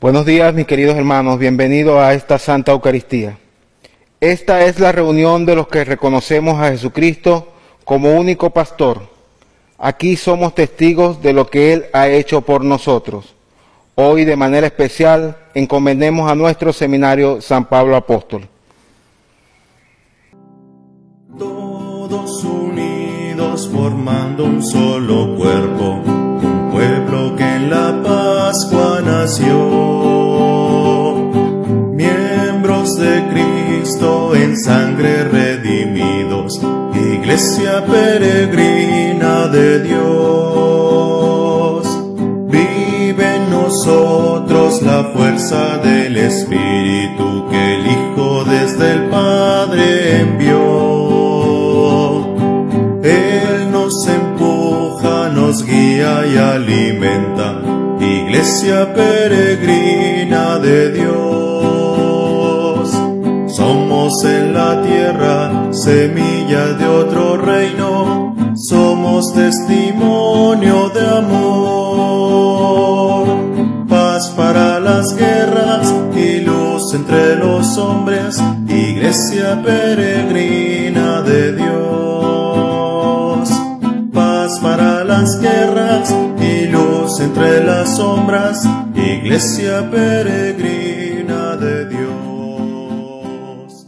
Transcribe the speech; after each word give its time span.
Buenos 0.00 0.24
días, 0.24 0.54
mis 0.54 0.66
queridos 0.66 0.96
hermanos. 0.96 1.38
Bienvenidos 1.38 1.98
a 1.98 2.14
esta 2.14 2.38
Santa 2.38 2.72
Eucaristía. 2.72 3.36
Esta 4.18 4.64
es 4.64 4.80
la 4.80 4.92
reunión 4.92 5.44
de 5.44 5.54
los 5.54 5.68
que 5.68 5.84
reconocemos 5.84 6.58
a 6.58 6.70
Jesucristo 6.70 7.48
como 7.84 8.14
único 8.14 8.48
pastor. 8.48 9.02
Aquí 9.76 10.16
somos 10.16 10.54
testigos 10.54 11.20
de 11.20 11.34
lo 11.34 11.48
que 11.48 11.74
Él 11.74 11.84
ha 11.92 12.08
hecho 12.08 12.40
por 12.40 12.64
nosotros. 12.64 13.34
Hoy, 13.94 14.24
de 14.24 14.36
manera 14.36 14.68
especial, 14.68 15.36
encomendemos 15.52 16.30
a 16.30 16.34
nuestro 16.34 16.72
seminario 16.72 17.42
San 17.42 17.66
Pablo 17.66 17.94
Apóstol. 17.94 18.48
Todos 21.38 22.42
unidos 22.42 23.68
formando 23.70 24.46
un 24.46 24.62
solo 24.62 25.36
cuerpo, 25.36 26.00
un 26.06 26.70
pueblo 26.72 27.36
que 27.36 27.44
en 27.44 27.68
la 27.68 28.02
Pascua 28.02 28.29
Miembros 31.92 32.96
de 32.98 33.28
Cristo 33.30 34.34
en 34.34 34.56
sangre 34.58 35.22
redimidos, 35.22 36.60
iglesia 36.96 37.84
peregrina 37.86 39.46
de 39.46 39.84
Dios. 39.84 41.06
Vive 42.48 43.36
en 43.36 43.50
nosotros 43.50 44.82
la 44.82 45.04
fuerza 45.14 45.78
del 45.78 46.16
Espíritu 46.16 47.46
que 47.50 47.76
el 47.76 47.86
Hijo 47.86 48.42
desde 48.44 48.94
el 48.94 49.04
Padre 49.10 50.22
envió. 50.22 50.60
Él 53.04 53.70
nos 53.70 54.08
empuja, 54.08 55.28
nos 55.28 55.64
guía 55.64 56.26
y 56.26 56.36
alimenta, 56.36 57.60
iglesia 58.00 58.92
peregrina 58.94 60.58
de 60.58 60.92
Dios. 60.92 61.20
Somos 63.54 64.24
en 64.24 64.54
la 64.54 64.80
tierra 64.82 65.70
semillas 65.72 66.78
de 66.78 66.86
otro 66.86 67.36
reino, 67.36 68.34
somos 68.54 69.34
testimonio 69.34 70.88
de 70.90 71.06
amor. 71.18 72.20
Paz 73.88 74.30
para 74.36 74.80
las 74.80 75.14
guerras 75.16 75.94
y 76.16 76.40
luz 76.40 76.94
entre 76.94 77.36
los 77.36 77.76
hombres, 77.76 78.42
iglesia 78.68 79.60
peregrina 79.62 81.22
de 81.22 81.52
Dios. 81.56 83.50
Paz 84.12 84.58
para 84.60 85.04
las 85.04 85.40
guerras 85.40 86.14
y 86.40 86.59
entre 87.20 87.62
las 87.64 87.96
sombras, 87.96 88.66
iglesia 88.94 89.88
peregrina 89.90 91.56
de 91.56 91.88
Dios. 91.88 93.86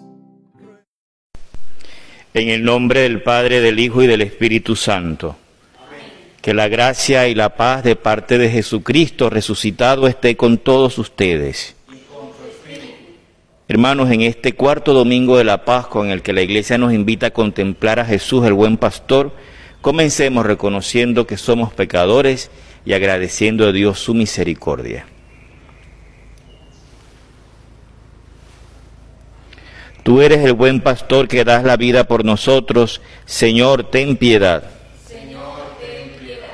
En 2.35 2.49
el 2.49 2.65
nombre 2.65 3.01
del 3.01 3.23
Padre, 3.23 3.61
del 3.61 3.79
Hijo 3.79 4.03
y 4.03 4.07
del 4.07 4.23
Espíritu 4.23 4.77
Santo. 4.77 5.37
Que 6.41 6.55
la 6.55 6.69
gracia 6.69 7.29
y 7.29 7.35
la 7.35 7.57
paz 7.57 7.85
de 7.85 7.97
parte 7.97 8.37
de 8.37 8.51
Jesucristo 8.51 9.31
resucitado 9.31 10.09
esté 10.09 10.37
con 10.37 10.59
todos 10.59 10.99
ustedes. 10.99 11.77
Hermanos, 13.69 14.11
en 14.11 14.23
este 14.23 14.55
cuarto 14.55 14.93
domingo 14.93 15.39
de 15.39 15.45
la 15.45 15.65
Pascua 15.65 16.05
en 16.05 16.11
el 16.11 16.21
que 16.21 16.33
la 16.33 16.43
Iglesia 16.43 16.77
nos 16.79 16.93
invita 16.93 17.29
a 17.29 17.33
contemplar 17.33 18.01
a 18.01 18.05
Jesús, 18.05 18.45
el 18.45 18.53
buen 18.53 18.77
pastor, 18.77 19.33
comencemos 19.81 20.45
reconociendo 20.45 21.27
que 21.27 21.37
somos 21.37 21.73
pecadores 21.73 22.51
y 22.85 22.93
agradeciendo 22.93 23.67
a 23.67 23.73
Dios 23.73 23.99
su 23.99 24.15
misericordia. 24.15 25.07
Tú 30.03 30.21
eres 30.21 30.45
el 30.45 30.53
buen 30.55 30.81
pastor 30.81 31.29
que 31.29 31.45
das 31.45 31.63
la 31.63 31.77
vida 31.77 32.05
por 32.05 32.25
nosotros. 32.25 33.01
Señor, 33.25 33.89
ten 33.91 34.17
piedad. 34.17 34.65
Señor, 35.07 35.77
ten 35.81 36.11
piedad. 36.19 36.49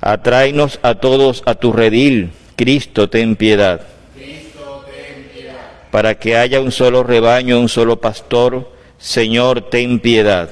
Atráenos 0.00 0.78
a 0.82 0.94
todos 0.94 1.42
a 1.44 1.56
tu 1.56 1.72
redil. 1.72 2.30
Cristo, 2.54 3.10
ten 3.10 3.34
piedad. 3.34 3.80
Cristo, 4.14 4.84
ten 4.86 5.28
piedad. 5.34 5.54
Para 5.90 6.14
que 6.14 6.36
haya 6.36 6.60
un 6.60 6.70
solo 6.70 7.02
rebaño, 7.02 7.58
un 7.58 7.68
solo 7.68 8.00
pastor. 8.00 8.70
Señor, 8.98 9.68
ten 9.68 9.98
piedad. 9.98 10.50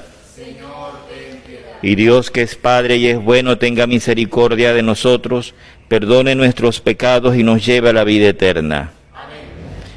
Y 1.82 1.94
Dios 1.94 2.30
que 2.30 2.42
es 2.42 2.56
Padre 2.56 2.96
y 2.96 3.06
es 3.06 3.22
bueno, 3.22 3.58
tenga 3.58 3.86
misericordia 3.86 4.74
de 4.74 4.82
nosotros, 4.82 5.54
perdone 5.88 6.34
nuestros 6.34 6.80
pecados 6.80 7.36
y 7.36 7.42
nos 7.42 7.64
lleve 7.64 7.90
a 7.90 7.92
la 7.92 8.04
vida 8.04 8.28
eterna. 8.28 8.92
Amén. 9.14 9.38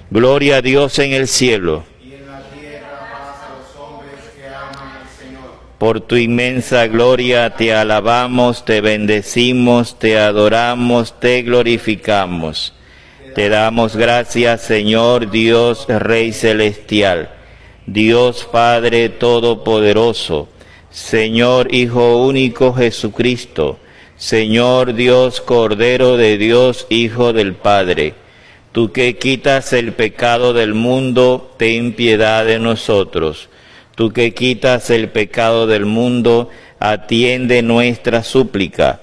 Gloria 0.10 0.58
a 0.58 0.62
Dios 0.62 0.98
en 1.00 1.12
el 1.12 1.28
cielo. 1.28 1.84
Y 2.02 2.14
en 2.14 2.28
la 2.28 2.42
tierra 2.42 3.10
paz 3.12 3.38
a 3.46 3.58
los 3.58 3.86
hombres 3.86 4.14
que 4.38 4.48
aman 4.48 5.02
al 5.02 5.10
Señor. 5.10 5.52
Por 5.78 6.00
tu 6.02 6.16
inmensa 6.16 6.88
gloria 6.88 7.50
te 7.50 7.74
alabamos, 7.74 8.64
te 8.64 8.80
bendecimos, 8.80 10.00
te 10.00 10.18
adoramos, 10.18 11.20
te 11.20 11.42
glorificamos. 11.42 12.74
Te 13.36 13.50
damos 13.50 13.96
gracias, 13.96 14.62
Señor 14.62 15.32
Dios, 15.32 15.88
Rey 15.88 16.34
Celestial, 16.34 17.32
Dios 17.88 18.48
Padre 18.52 19.10
Todopoderoso, 19.10 20.50
Señor 20.94 21.74
Hijo 21.74 22.24
único 22.24 22.72
Jesucristo, 22.72 23.80
Señor 24.16 24.94
Dios 24.94 25.42
Cordero 25.42 26.18
de 26.18 26.38
Dios, 26.38 26.86
Hijo 26.88 27.34
del 27.34 27.56
Padre. 27.56 28.14
Tú 28.72 28.92
que 28.92 29.18
quitas 29.18 29.74
el 29.74 29.94
pecado 29.94 30.54
del 30.54 30.76
mundo, 30.76 31.52
ten 31.58 31.94
piedad 31.94 32.46
de 32.46 32.60
nosotros. 32.60 33.50
Tú 33.96 34.14
que 34.14 34.36
quitas 34.36 34.92
el 34.92 35.10
pecado 35.10 35.66
del 35.66 35.88
mundo, 35.88 36.52
atiende 36.78 37.64
nuestra 37.64 38.22
súplica. 38.22 39.02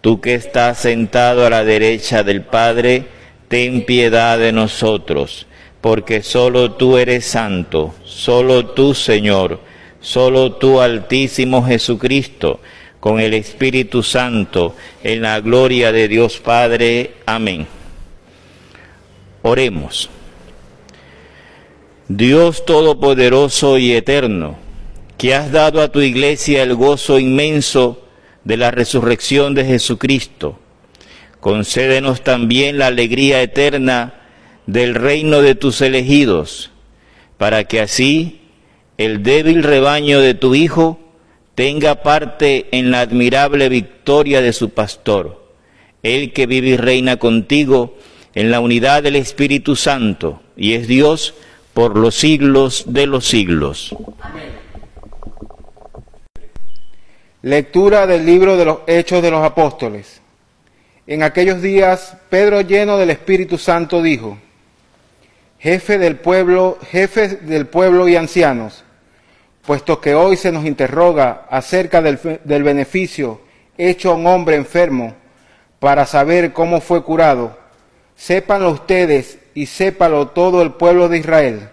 Tú 0.00 0.20
que 0.20 0.34
estás 0.34 0.78
sentado 0.78 1.44
a 1.44 1.50
la 1.50 1.64
derecha 1.64 2.22
del 2.22 2.42
Padre, 2.42 3.06
ten 3.48 3.84
piedad 3.84 4.38
de 4.38 4.52
nosotros, 4.52 5.48
porque 5.80 6.22
solo 6.22 6.70
tú 6.74 6.98
eres 6.98 7.24
santo, 7.24 7.96
solo 8.04 8.66
tú 8.66 8.94
Señor, 8.94 9.71
solo 10.02 10.52
tú 10.52 10.80
Altísimo 10.80 11.64
Jesucristo, 11.64 12.60
con 13.00 13.18
el 13.18 13.32
Espíritu 13.34 14.02
Santo, 14.02 14.76
en 15.02 15.22
la 15.22 15.40
gloria 15.40 15.90
de 15.90 16.08
Dios 16.08 16.38
Padre. 16.38 17.14
Amén. 17.24 17.66
Oremos. 19.42 20.10
Dios 22.08 22.64
Todopoderoso 22.66 23.78
y 23.78 23.92
Eterno, 23.92 24.56
que 25.16 25.34
has 25.34 25.50
dado 25.50 25.80
a 25.80 25.88
tu 25.88 26.00
iglesia 26.00 26.62
el 26.62 26.74
gozo 26.74 27.18
inmenso 27.18 28.06
de 28.44 28.56
la 28.56 28.70
resurrección 28.70 29.54
de 29.54 29.64
Jesucristo, 29.64 30.58
concédenos 31.40 32.22
también 32.22 32.78
la 32.78 32.88
alegría 32.88 33.40
eterna 33.40 34.14
del 34.66 34.94
reino 34.94 35.42
de 35.42 35.54
tus 35.54 35.80
elegidos, 35.80 36.70
para 37.38 37.64
que 37.64 37.80
así 37.80 38.41
el 38.98 39.22
débil 39.22 39.62
rebaño 39.62 40.20
de 40.20 40.34
tu 40.34 40.54
Hijo 40.54 40.98
tenga 41.54 42.02
parte 42.02 42.66
en 42.72 42.90
la 42.90 43.00
admirable 43.00 43.68
victoria 43.68 44.40
de 44.40 44.52
su 44.52 44.70
pastor, 44.70 45.42
el 46.02 46.32
que 46.32 46.46
vive 46.46 46.68
y 46.68 46.76
reina 46.76 47.16
contigo 47.18 47.96
en 48.34 48.50
la 48.50 48.60
unidad 48.60 49.02
del 49.02 49.16
Espíritu 49.16 49.76
Santo, 49.76 50.42
y 50.56 50.74
es 50.74 50.88
Dios 50.88 51.34
por 51.74 51.96
los 51.96 52.14
siglos 52.14 52.84
de 52.86 53.06
los 53.06 53.26
siglos. 53.26 53.94
Lectura 57.42 58.06
del 58.06 58.24
libro 58.24 58.56
de 58.56 58.64
los 58.64 58.78
Hechos 58.86 59.22
de 59.22 59.30
los 59.30 59.44
Apóstoles. 59.44 60.20
En 61.06 61.22
aquellos 61.22 61.60
días, 61.60 62.16
Pedro, 62.30 62.60
lleno 62.60 62.96
del 62.96 63.10
Espíritu 63.10 63.58
Santo, 63.58 64.00
dijo: 64.00 64.38
Jefe 65.58 65.98
del 65.98 66.16
pueblo, 66.16 66.78
jefes 66.90 67.46
del 67.48 67.66
pueblo 67.66 68.08
y 68.08 68.16
ancianos, 68.16 68.84
puesto 69.64 70.00
que 70.00 70.14
hoy 70.14 70.36
se 70.36 70.52
nos 70.52 70.64
interroga 70.64 71.46
acerca 71.48 72.02
del, 72.02 72.62
beneficio 72.62 73.40
hecho 73.78 74.10
a 74.10 74.14
un 74.14 74.26
hombre 74.26 74.56
enfermo 74.56 75.14
para 75.78 76.04
saber 76.04 76.52
cómo 76.52 76.80
fue 76.80 77.02
curado, 77.02 77.56
sépanlo 78.16 78.70
ustedes 78.70 79.38
y 79.54 79.66
sépalo 79.66 80.28
todo 80.28 80.62
el 80.62 80.72
pueblo 80.72 81.08
de 81.08 81.18
Israel. 81.18 81.68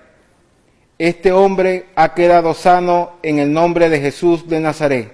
Este 0.98 1.32
hombre 1.32 1.86
ha 1.96 2.14
quedado 2.14 2.54
sano 2.54 3.14
en 3.24 3.40
el 3.40 3.54
nombre 3.54 3.90
de 3.90 4.00
Jesús 4.00 4.48
de 4.48 4.60
Nazaret, 4.60 5.12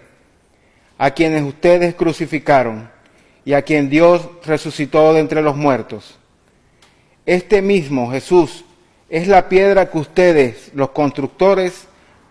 a 0.97 1.11
quienes 1.11 1.43
ustedes 1.43 1.95
crucificaron 1.95 2.89
y 3.43 3.53
a 3.53 3.61
quien 3.61 3.89
Dios 3.89 4.27
resucitó 4.45 5.13
de 5.13 5.19
entre 5.19 5.41
los 5.41 5.55
muertos. 5.55 6.17
Este 7.25 7.61
mismo 7.61 8.11
Jesús 8.11 8.65
es 9.09 9.27
la 9.27 9.47
piedra 9.47 9.89
que 9.89 9.97
ustedes, 9.97 10.71
los 10.73 10.89
constructores, 10.89 11.87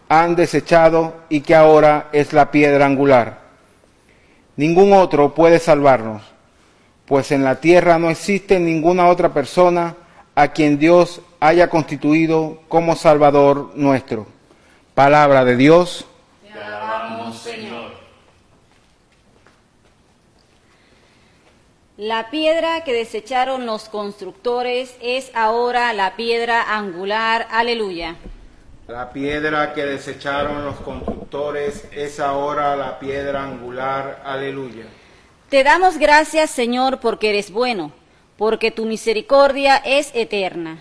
han 0.08 0.36
desechado 0.36 1.14
y 1.28 1.40
que 1.40 1.54
ahora 1.54 2.08
es 2.12 2.32
la 2.32 2.50
piedra 2.50 2.86
angular. 2.86 3.40
Ningún 4.56 4.92
otro 4.92 5.34
puede 5.34 5.58
salvarnos, 5.58 6.22
pues 7.06 7.32
en 7.32 7.44
la 7.44 7.60
tierra 7.60 7.98
no 7.98 8.10
existe 8.10 8.60
ninguna 8.60 9.08
otra 9.08 9.32
persona 9.32 9.96
a 10.34 10.48
quien 10.48 10.78
Dios 10.78 11.20
haya 11.40 11.68
constituido 11.68 12.60
como 12.68 12.96
Salvador 12.96 13.72
nuestro. 13.74 14.26
Palabra 14.94 15.44
de 15.44 15.56
Dios. 15.56 16.06
Te 16.42 16.52
alabamos, 16.52 17.36
Señor. 17.38 17.92
La 21.96 22.30
piedra 22.30 22.82
que 22.84 22.92
desecharon 22.92 23.66
los 23.66 23.88
constructores 23.88 24.96
es 25.00 25.30
ahora 25.34 25.92
la 25.92 26.16
piedra 26.16 26.76
angular. 26.76 27.46
Aleluya. 27.50 28.16
La 28.86 29.10
piedra 29.10 29.72
que 29.72 29.86
desecharon 29.86 30.62
los 30.62 30.76
constructores 30.76 31.88
es 31.90 32.20
ahora 32.20 32.76
la 32.76 32.98
piedra 32.98 33.42
angular. 33.42 34.20
Aleluya. 34.26 34.84
Te 35.48 35.64
damos 35.64 35.96
gracias, 35.96 36.50
Señor, 36.50 37.00
porque 37.00 37.30
eres 37.30 37.50
bueno, 37.50 37.92
porque 38.36 38.70
tu 38.70 38.84
misericordia 38.84 39.76
es 39.76 40.10
eterna. 40.14 40.80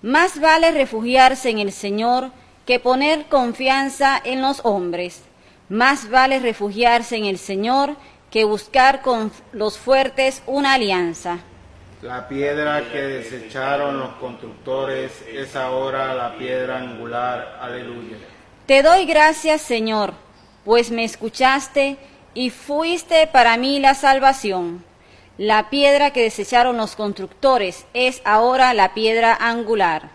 Más 0.00 0.40
vale 0.40 0.70
refugiarse 0.70 1.50
en 1.50 1.58
el 1.58 1.72
Señor 1.72 2.30
que 2.64 2.80
poner 2.80 3.26
confianza 3.26 4.18
en 4.24 4.40
los 4.40 4.64
hombres. 4.64 5.22
Más 5.68 6.08
vale 6.08 6.38
refugiarse 6.38 7.16
en 7.16 7.26
el 7.26 7.36
Señor 7.36 7.94
que 8.30 8.44
buscar 8.44 9.02
con 9.02 9.30
los 9.52 9.76
fuertes 9.76 10.42
una 10.46 10.74
alianza. 10.74 11.40
La 12.04 12.28
piedra 12.28 12.82
que 12.92 13.00
desecharon 13.00 13.98
los 13.98 14.10
constructores 14.16 15.24
es 15.26 15.56
ahora 15.56 16.12
la 16.12 16.36
piedra 16.36 16.76
angular. 16.76 17.58
Aleluya. 17.62 18.18
Te 18.66 18.82
doy 18.82 19.06
gracias, 19.06 19.62
Señor, 19.62 20.12
pues 20.66 20.90
me 20.90 21.02
escuchaste 21.02 21.96
y 22.34 22.50
fuiste 22.50 23.26
para 23.26 23.56
mí 23.56 23.80
la 23.80 23.94
salvación. 23.94 24.84
La 25.38 25.70
piedra 25.70 26.10
que 26.10 26.24
desecharon 26.24 26.76
los 26.76 26.94
constructores 26.94 27.86
es 27.94 28.20
ahora 28.26 28.74
la 28.74 28.92
piedra 28.92 29.34
angular. 29.40 30.10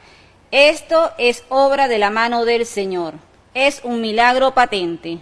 Esto 0.52 1.12
es 1.18 1.44
obra 1.50 1.88
de 1.88 1.98
la 1.98 2.12
mano 2.12 2.46
del 2.46 2.68
Señor. 2.68 3.16
Es 3.56 3.82
un 3.84 4.00
milagro 4.00 4.54
patente. 4.54 5.22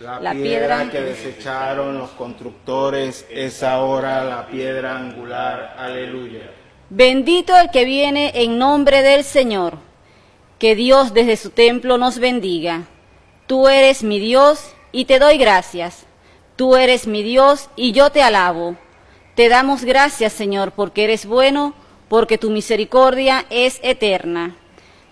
La, 0.00 0.20
La 0.20 0.32
piedra, 0.32 0.80
piedra 0.80 0.90
que 0.90 1.00
desecharon 1.00 1.98
los 1.98 2.10
constructores 2.10 3.26
es 3.30 3.62
ahora 3.62 4.24
la 4.24 4.46
piedra 4.46 4.96
angular. 4.96 5.76
Aleluya. 5.78 6.50
Bendito 6.90 7.56
el 7.56 7.70
que 7.70 7.84
viene 7.84 8.32
en 8.34 8.58
nombre 8.58 9.02
del 9.02 9.24
Señor. 9.24 9.78
Que 10.58 10.74
Dios 10.74 11.14
desde 11.14 11.36
su 11.36 11.50
templo 11.50 11.98
nos 11.98 12.18
bendiga. 12.18 12.82
Tú 13.46 13.68
eres 13.68 14.02
mi 14.02 14.18
Dios 14.18 14.74
y 14.92 15.04
te 15.04 15.18
doy 15.18 15.38
gracias. 15.38 16.06
Tú 16.56 16.76
eres 16.76 17.06
mi 17.06 17.22
Dios 17.22 17.68
y 17.76 17.92
yo 17.92 18.10
te 18.10 18.22
alabo. 18.22 18.76
Te 19.34 19.48
damos 19.48 19.84
gracias, 19.84 20.32
Señor, 20.32 20.72
porque 20.72 21.04
eres 21.04 21.26
bueno, 21.26 21.74
porque 22.08 22.38
tu 22.38 22.50
misericordia 22.50 23.44
es 23.50 23.80
eterna. 23.82 24.56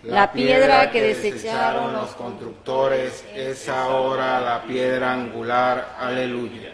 La 0.05 0.33
piedra 0.33 0.91
que 0.91 1.01
desecharon 1.01 1.93
los 1.93 2.11
constructores 2.17 3.25
es 3.37 3.69
ahora 3.69 4.41
la 4.41 4.65
piedra 4.65 5.13
angular. 5.13 5.97
Aleluya. 6.01 6.73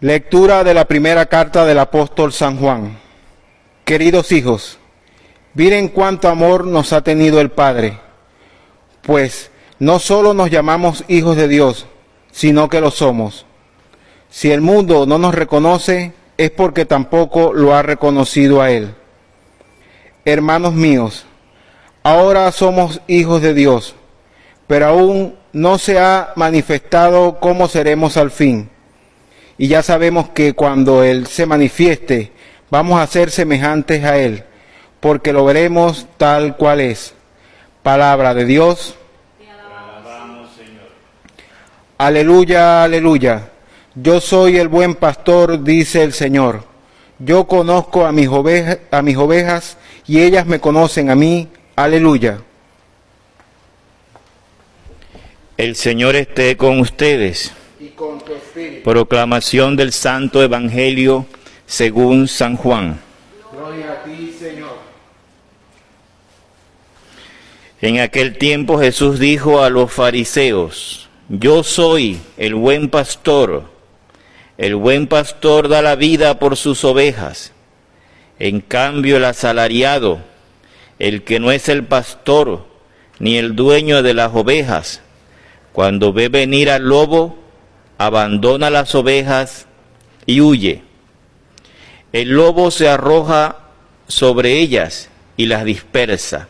Lectura 0.00 0.64
de 0.64 0.72
la 0.72 0.86
primera 0.86 1.26
carta 1.26 1.66
del 1.66 1.78
apóstol 1.78 2.32
San 2.32 2.56
Juan. 2.56 2.96
Queridos 3.84 4.32
hijos, 4.32 4.78
miren 5.52 5.88
cuánto 5.88 6.28
amor 6.28 6.66
nos 6.66 6.94
ha 6.94 7.02
tenido 7.02 7.42
el 7.42 7.50
Padre, 7.50 7.98
pues 9.02 9.50
no 9.78 9.98
solo 9.98 10.32
nos 10.32 10.50
llamamos 10.50 11.04
hijos 11.06 11.36
de 11.36 11.48
Dios, 11.48 11.86
sino 12.30 12.70
que 12.70 12.80
lo 12.80 12.90
somos. 12.90 13.44
Si 14.30 14.50
el 14.50 14.62
mundo 14.62 15.04
no 15.04 15.18
nos 15.18 15.34
reconoce, 15.34 16.14
es 16.38 16.50
porque 16.50 16.86
tampoco 16.86 17.52
lo 17.52 17.74
ha 17.74 17.82
reconocido 17.82 18.62
a 18.62 18.70
Él. 18.70 18.94
Hermanos 20.24 20.72
míos, 20.72 21.26
ahora 22.04 22.52
somos 22.52 23.00
hijos 23.08 23.42
de 23.42 23.54
Dios, 23.54 23.96
pero 24.68 24.86
aún 24.86 25.34
no 25.52 25.78
se 25.78 25.98
ha 25.98 26.32
manifestado 26.36 27.40
cómo 27.40 27.66
seremos 27.66 28.16
al 28.16 28.30
fin. 28.30 28.70
Y 29.58 29.66
ya 29.66 29.82
sabemos 29.82 30.28
que 30.28 30.52
cuando 30.52 31.02
Él 31.02 31.26
se 31.26 31.44
manifieste, 31.44 32.30
vamos 32.70 33.00
a 33.00 33.06
ser 33.08 33.32
semejantes 33.32 34.04
a 34.04 34.16
Él, 34.16 34.44
porque 35.00 35.32
lo 35.32 35.44
veremos 35.44 36.06
tal 36.18 36.56
cual 36.56 36.80
es. 36.80 37.14
Palabra 37.82 38.32
de 38.32 38.44
Dios. 38.44 38.94
Aleluya, 41.98 42.84
aleluya. 42.84 43.48
Yo 43.96 44.20
soy 44.20 44.58
el 44.58 44.68
buen 44.68 44.94
pastor, 44.94 45.64
dice 45.64 46.04
el 46.04 46.12
Señor. 46.12 46.62
Yo 47.18 47.48
conozco 47.48 48.06
a 48.06 48.12
mis, 48.12 48.28
a 48.92 49.02
mis 49.02 49.16
ovejas 49.16 49.78
y 50.06 50.20
ellas 50.20 50.46
me 50.46 50.60
conocen 50.60 51.10
a 51.10 51.14
mí. 51.14 51.48
Aleluya. 51.76 52.40
El 55.56 55.76
Señor 55.76 56.16
esté 56.16 56.56
con 56.56 56.80
ustedes. 56.80 57.52
Y 57.78 57.88
con 57.88 58.20
tu 58.20 58.32
espíritu. 58.32 58.82
Proclamación 58.82 59.76
del 59.76 59.92
Santo 59.92 60.42
Evangelio 60.42 61.26
según 61.66 62.26
San 62.26 62.56
Juan. 62.56 63.00
Gloria 63.52 63.92
a 63.92 64.02
ti, 64.02 64.34
Señor. 64.38 64.76
En 67.80 68.00
aquel 68.00 68.38
tiempo 68.38 68.78
Jesús 68.78 69.18
dijo 69.18 69.62
a 69.62 69.70
los 69.70 69.92
fariseos, 69.92 71.08
yo 71.28 71.62
soy 71.62 72.20
el 72.36 72.54
buen 72.54 72.90
pastor. 72.90 73.70
El 74.58 74.76
buen 74.76 75.06
pastor 75.06 75.68
da 75.68 75.80
la 75.80 75.96
vida 75.96 76.38
por 76.38 76.56
sus 76.56 76.84
ovejas. 76.84 77.52
En 78.38 78.60
cambio 78.60 79.18
el 79.18 79.24
asalariado, 79.24 80.20
el 80.98 81.22
que 81.24 81.40
no 81.40 81.52
es 81.52 81.68
el 81.68 81.84
pastor 81.84 82.66
ni 83.18 83.36
el 83.38 83.54
dueño 83.54 84.02
de 84.02 84.14
las 84.14 84.34
ovejas, 84.34 85.00
cuando 85.72 86.12
ve 86.12 86.28
venir 86.28 86.70
al 86.70 86.82
lobo, 86.82 87.38
abandona 87.98 88.68
las 88.68 88.94
ovejas 88.94 89.66
y 90.26 90.40
huye. 90.40 90.82
El 92.12 92.30
lobo 92.30 92.70
se 92.70 92.88
arroja 92.88 93.58
sobre 94.06 94.58
ellas 94.58 95.08
y 95.36 95.46
las 95.46 95.64
dispersa, 95.64 96.48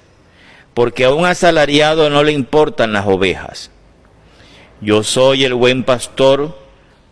porque 0.75 1.05
a 1.05 1.15
un 1.15 1.27
asalariado 1.27 2.11
no 2.11 2.25
le 2.25 2.33
importan 2.33 2.93
las 2.93 3.07
ovejas. 3.07 3.71
Yo 4.81 5.05
soy 5.05 5.45
el 5.45 5.55
buen 5.55 5.85
pastor, 5.85 6.59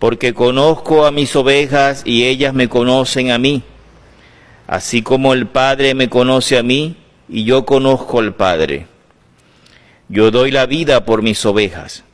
porque 0.01 0.35
conozco 0.35 1.07
a 1.07 1.13
mis 1.13 1.37
ovejas 1.37 2.03
y 2.05 2.25
ellas 2.25 2.55
me 2.55 2.69
conocen 2.69 3.31
a 3.31 3.39
mí, 3.39 3.63
así 4.71 5.03
como 5.03 5.33
el 5.33 5.49
Padre 5.49 5.95
me 5.95 6.09
conoce 6.09 6.57
a 6.57 6.63
mí 6.63 6.95
y 7.29 7.43
yo 7.43 7.67
conozco 7.67 8.21
al 8.21 8.37
Padre. 8.37 8.87
Yo 10.09 10.31
doy 10.31 10.53
la 10.53 10.67
vida 10.67 11.05
por 11.05 11.23
mis 11.23 11.45
ovejas. 11.45 12.05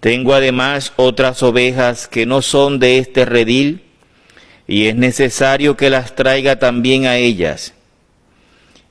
Tengo 0.00 0.34
además 0.34 0.92
otras 0.96 1.42
ovejas 1.42 2.08
que 2.08 2.26
no 2.26 2.42
son 2.42 2.78
de 2.78 2.98
este 2.98 3.24
redil, 3.24 3.84
y 4.68 4.88
es 4.88 4.96
necesario 4.96 5.78
que 5.78 5.88
las 5.88 6.14
traiga 6.14 6.58
también 6.58 7.06
a 7.06 7.16
ellas. 7.16 7.72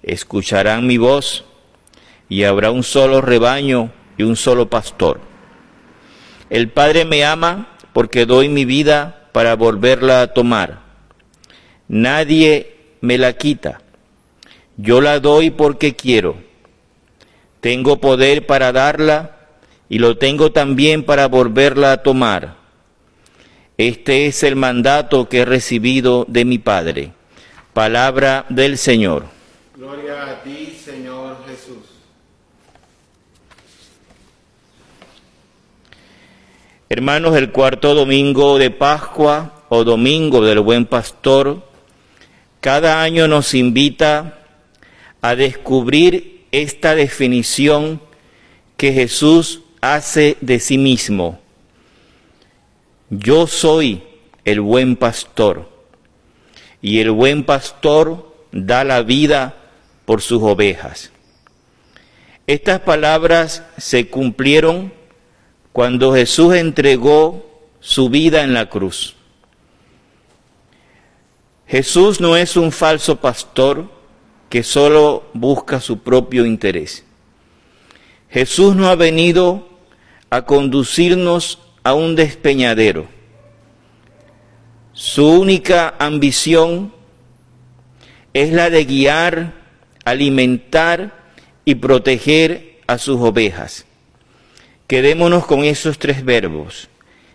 Escucharán 0.01 0.87
mi 0.87 0.97
voz, 0.97 1.45
y 2.29 2.45
habrá 2.45 2.71
un 2.71 2.81
solo 2.81 3.21
rebaño 3.21 3.91
y 4.17 4.23
un 4.23 4.35
solo 4.35 4.71
pastor. 4.71 5.21
El 6.49 6.69
Padre 6.69 7.05
me 7.05 7.23
ama 7.25 7.77
porque 7.93 8.25
doy 8.25 8.49
mi 8.49 8.65
vida 8.65 9.29
para 9.33 9.55
volverla 9.55 10.21
a 10.21 10.33
tomar. 10.33 10.84
Nadie 11.87 12.75
me 13.01 13.17
la 13.17 13.33
quita. 13.33 13.81
Yo 14.77 15.01
la 15.01 15.19
doy 15.19 15.51
porque 15.51 15.95
quiero. 15.95 16.35
Tengo 17.61 17.99
poder 17.99 18.45
para 18.45 18.71
darla 18.71 19.37
y 19.89 19.99
lo 19.99 20.17
tengo 20.17 20.51
también 20.51 21.03
para 21.03 21.27
volverla 21.27 21.93
a 21.93 22.03
tomar. 22.03 22.55
Este 23.77 24.27
es 24.27 24.43
el 24.43 24.55
mandato 24.55 25.27
que 25.27 25.39
he 25.39 25.45
recibido 25.45 26.25
de 26.27 26.45
mi 26.45 26.57
Padre. 26.57 27.11
Palabra 27.73 28.45
del 28.49 28.77
Señor. 28.77 29.25
Gloria 29.75 30.29
a 30.29 30.43
ti, 30.43 30.77
Señor 30.83 31.37
Jesús. 31.45 31.83
Hermanos, 36.87 37.35
el 37.35 37.51
cuarto 37.51 37.93
domingo 37.93 38.57
de 38.57 38.71
Pascua 38.71 39.63
o 39.69 39.83
domingo 39.83 40.41
del 40.41 40.61
Buen 40.61 40.85
Pastor, 40.85 41.63
cada 42.65 43.03
año 43.03 43.27
nos 43.27 43.53
invita 43.53 44.39
a 45.21 45.35
descubrir 45.35 46.47
esta 46.51 46.95
definición 46.95 48.01
que 48.75 48.91
Jesús 48.91 49.61
hace 49.81 50.35
de 50.41 50.59
sí 50.59 50.79
mismo. 50.79 51.39
Yo 53.11 53.45
soy 53.45 54.01
el 54.45 54.61
buen 54.61 54.95
pastor 54.95 55.69
y 56.81 57.01
el 57.01 57.11
buen 57.11 57.43
pastor 57.43 58.35
da 58.51 58.83
la 58.83 59.03
vida 59.03 59.53
por 60.05 60.23
sus 60.23 60.41
ovejas. 60.41 61.11
Estas 62.47 62.79
palabras 62.79 63.61
se 63.77 64.09
cumplieron 64.09 64.91
cuando 65.71 66.15
Jesús 66.15 66.55
entregó 66.55 67.61
su 67.79 68.09
vida 68.09 68.41
en 68.41 68.55
la 68.55 68.71
cruz. 68.71 69.15
Jesús 71.67 72.21
no 72.21 72.37
es 72.37 72.57
un 72.57 72.71
falso 72.71 73.19
pastor 73.19 73.89
que 74.49 74.63
solo 74.63 75.29
busca 75.33 75.81
su 75.81 75.99
propio 75.99 76.45
interés. 76.45 77.03
Jesús 78.29 78.75
no 78.75 78.87
ha 78.87 78.95
venido 78.95 79.67
a 80.29 80.45
conducirnos 80.45 81.59
a 81.83 81.93
un 81.93 82.15
despeñadero. 82.15 83.07
Su 84.93 85.27
única 85.27 85.95
ambición 85.99 86.93
es 88.33 88.53
la 88.53 88.69
de 88.69 88.85
guiar, 88.85 89.53
alimentar 90.03 91.23
y 91.65 91.75
proteger 91.75 92.79
a 92.87 92.97
sus 92.97 93.19
ovejas. 93.19 93.85
Quedémonos 94.87 95.45
con 95.47 95.63
esos 95.63 95.97
tres 95.97 96.23
verbos, 96.23 96.89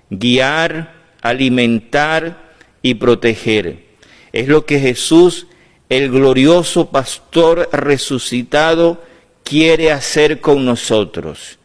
guiar, 0.09 0.95
alimentar 1.21 2.55
y 2.81 2.95
proteger. 2.95 3.90
Es 4.33 4.49
lo 4.49 4.65
que 4.65 4.79
Jesús, 4.79 5.47
el 5.89 6.11
glorioso 6.11 6.91
pastor 6.91 7.69
resucitado, 7.73 9.03
quiere 9.43 9.91
hacer 9.91 10.41
con 10.41 10.65
nosotros, 10.65 11.59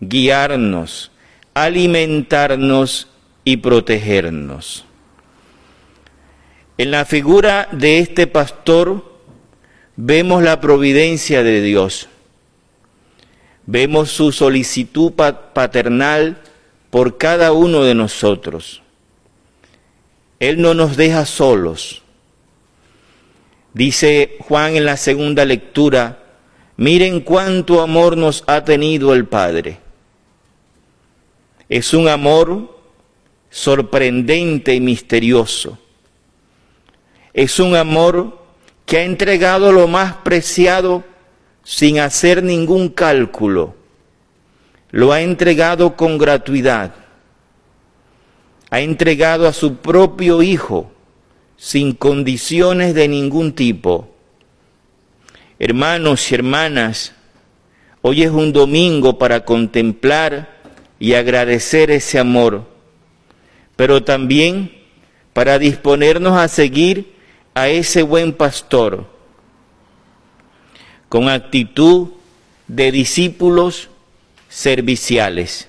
guiarnos, 0.00 1.10
alimentarnos 1.54 3.08
y 3.44 3.58
protegernos. 3.58 4.84
En 6.78 6.90
la 6.90 7.04
figura 7.04 7.68
de 7.72 7.98
este 7.98 8.26
pastor 8.26 9.04
vemos 9.96 10.42
la 10.42 10.60
providencia 10.60 11.42
de 11.42 11.60
Dios, 11.62 12.08
vemos 13.66 14.10
su 14.10 14.32
solicitud 14.32 15.12
paternal 15.12 16.42
por 16.90 17.18
cada 17.18 17.52
uno 17.52 17.84
de 17.84 17.94
nosotros. 17.94 18.82
Él 20.38 20.60
no 20.60 20.74
nos 20.74 20.96
deja 20.96 21.26
solos. 21.26 22.02
Dice 23.76 24.38
Juan 24.40 24.74
en 24.74 24.86
la 24.86 24.96
segunda 24.96 25.44
lectura, 25.44 26.22
Miren 26.78 27.20
cuánto 27.20 27.82
amor 27.82 28.16
nos 28.16 28.42
ha 28.46 28.64
tenido 28.64 29.12
el 29.12 29.26
Padre. 29.26 29.80
Es 31.68 31.92
un 31.92 32.08
amor 32.08 32.74
sorprendente 33.50 34.74
y 34.74 34.80
misterioso. 34.80 35.76
Es 37.34 37.60
un 37.60 37.76
amor 37.76 38.38
que 38.86 38.96
ha 38.96 39.04
entregado 39.04 39.70
lo 39.70 39.86
más 39.86 40.14
preciado 40.24 41.04
sin 41.62 41.98
hacer 41.98 42.42
ningún 42.42 42.88
cálculo. 42.88 43.74
Lo 44.90 45.12
ha 45.12 45.20
entregado 45.20 45.96
con 45.96 46.16
gratuidad. 46.16 46.94
Ha 48.70 48.80
entregado 48.80 49.46
a 49.46 49.52
su 49.52 49.76
propio 49.76 50.42
Hijo 50.42 50.95
sin 51.56 51.92
condiciones 51.92 52.94
de 52.94 53.08
ningún 53.08 53.52
tipo. 53.52 54.08
Hermanos 55.58 56.30
y 56.30 56.34
hermanas, 56.34 57.12
hoy 58.02 58.22
es 58.22 58.30
un 58.30 58.52
domingo 58.52 59.18
para 59.18 59.44
contemplar 59.44 60.56
y 60.98 61.14
agradecer 61.14 61.90
ese 61.90 62.18
amor, 62.18 62.64
pero 63.74 64.02
también 64.02 64.72
para 65.32 65.58
disponernos 65.58 66.38
a 66.38 66.48
seguir 66.48 67.14
a 67.54 67.68
ese 67.68 68.02
buen 68.02 68.32
pastor 68.32 69.06
con 71.08 71.28
actitud 71.28 72.08
de 72.68 72.90
discípulos 72.92 73.88
serviciales, 74.48 75.68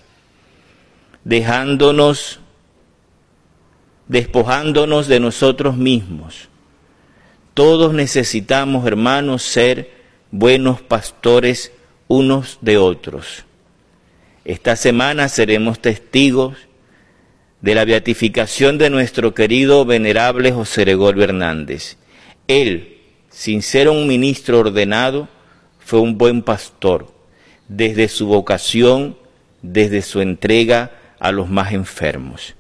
dejándonos, 1.24 2.40
despojándonos 4.08 5.08
de 5.08 5.20
nosotros 5.20 5.78
mismos 5.78 6.50
todos 7.58 7.92
necesitamos, 7.92 8.86
hermanos, 8.86 9.42
ser 9.42 9.90
buenos 10.30 10.80
pastores 10.80 11.72
unos 12.08 12.60
de 12.62 12.78
otros. 12.78 13.46
Esta 14.46 14.76
semana 14.76 15.28
seremos 15.28 15.80
testigos 15.80 16.56
de 17.62 17.74
la 17.74 17.84
beatificación 17.84 18.78
de 18.78 18.92
nuestro 18.92 19.34
querido 19.34 19.86
venerable 19.86 20.52
José 20.52 20.82
Gregorio 20.82 21.24
Hernández. 21.24 21.98
Él, 22.48 23.00
sin 23.32 23.64
ser 23.64 23.90
un 23.90 24.06
ministro 24.06 24.60
ordenado, 24.60 25.28
fue 25.80 26.00
un 26.00 26.16
buen 26.16 26.44
pastor, 26.44 27.12
desde 27.68 28.08
su 28.08 28.28
vocación, 28.28 29.18
desde 29.64 30.04
su 30.04 30.22
entrega 30.22 30.92
a 31.18 31.32
los 31.32 31.50
más 31.50 31.74
enfermos. 31.74 32.54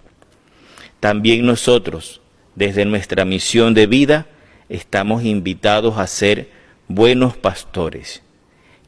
También 0.99 1.45
nosotros, 1.45 2.21
desde 2.55 2.85
nuestra 2.85 3.25
misión 3.25 3.73
de 3.73 3.87
vida, 3.87 4.27
estamos 4.69 5.23
invitados 5.23 5.97
a 5.97 6.07
ser 6.07 6.49
buenos 6.87 7.37
pastores. 7.37 8.21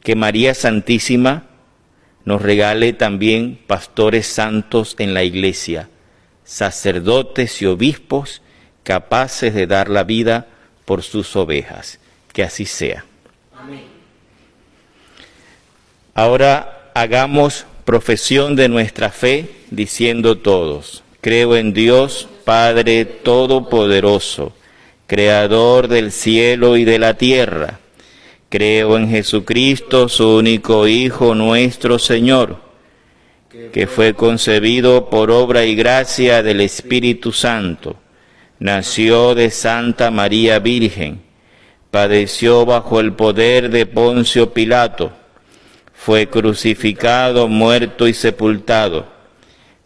Que 0.02 0.16
María 0.16 0.54
Santísima 0.54 1.44
nos 2.24 2.42
regale 2.42 2.92
también 2.92 3.58
pastores 3.66 4.26
santos 4.26 4.96
en 4.98 5.14
la 5.14 5.24
iglesia, 5.24 5.88
sacerdotes 6.44 7.62
y 7.62 7.66
obispos 7.66 8.42
capaces 8.82 9.54
de 9.54 9.66
dar 9.66 9.88
la 9.88 10.04
vida 10.04 10.48
por 10.84 11.02
sus 11.02 11.36
ovejas. 11.36 11.98
Que 12.32 12.42
así 12.42 12.64
sea. 12.64 13.04
Amén. 13.56 13.84
Ahora 16.14 16.90
hagamos 16.94 17.66
profesión 17.84 18.56
de 18.56 18.68
nuestra 18.68 19.10
fe 19.10 19.50
diciendo 19.70 20.38
todos, 20.38 21.02
creo 21.20 21.56
en 21.56 21.72
Dios 21.72 22.28
Padre 22.44 23.04
Todopoderoso 23.04 24.52
creador 25.10 25.88
del 25.88 26.12
cielo 26.12 26.76
y 26.76 26.84
de 26.84 27.00
la 27.00 27.14
tierra. 27.14 27.80
Creo 28.48 28.96
en 28.96 29.10
Jesucristo, 29.10 30.08
su 30.08 30.36
único 30.36 30.86
Hijo, 30.86 31.34
nuestro 31.34 31.98
Señor, 31.98 32.58
que 33.72 33.88
fue 33.88 34.14
concebido 34.14 35.10
por 35.10 35.32
obra 35.32 35.64
y 35.64 35.74
gracia 35.74 36.44
del 36.44 36.60
Espíritu 36.60 37.32
Santo. 37.32 37.96
Nació 38.60 39.34
de 39.34 39.50
Santa 39.50 40.12
María 40.12 40.60
Virgen, 40.60 41.20
padeció 41.90 42.64
bajo 42.64 43.00
el 43.00 43.12
poder 43.14 43.68
de 43.70 43.86
Poncio 43.86 44.52
Pilato, 44.52 45.10
fue 45.92 46.28
crucificado, 46.28 47.48
muerto 47.48 48.06
y 48.06 48.14
sepultado, 48.14 49.06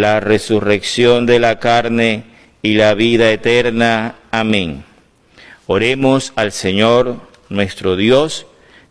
la 0.00 0.20
resurrección 0.20 1.26
de 1.26 1.38
la 1.38 1.58
carne, 1.58 2.24
y 2.66 2.74
la 2.74 2.94
vida 2.94 3.30
eterna. 3.30 4.16
Amén. 4.32 4.82
Oremos 5.68 6.32
al 6.34 6.50
Señor 6.50 7.20
nuestro 7.48 7.94
Dios, 7.94 8.46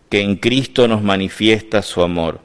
que 0.09 0.21
en 0.21 0.37
Cristo 0.37 0.87
nos 0.87 1.03
manifiesta 1.03 1.81
su 1.81 2.01
amor. 2.01 2.39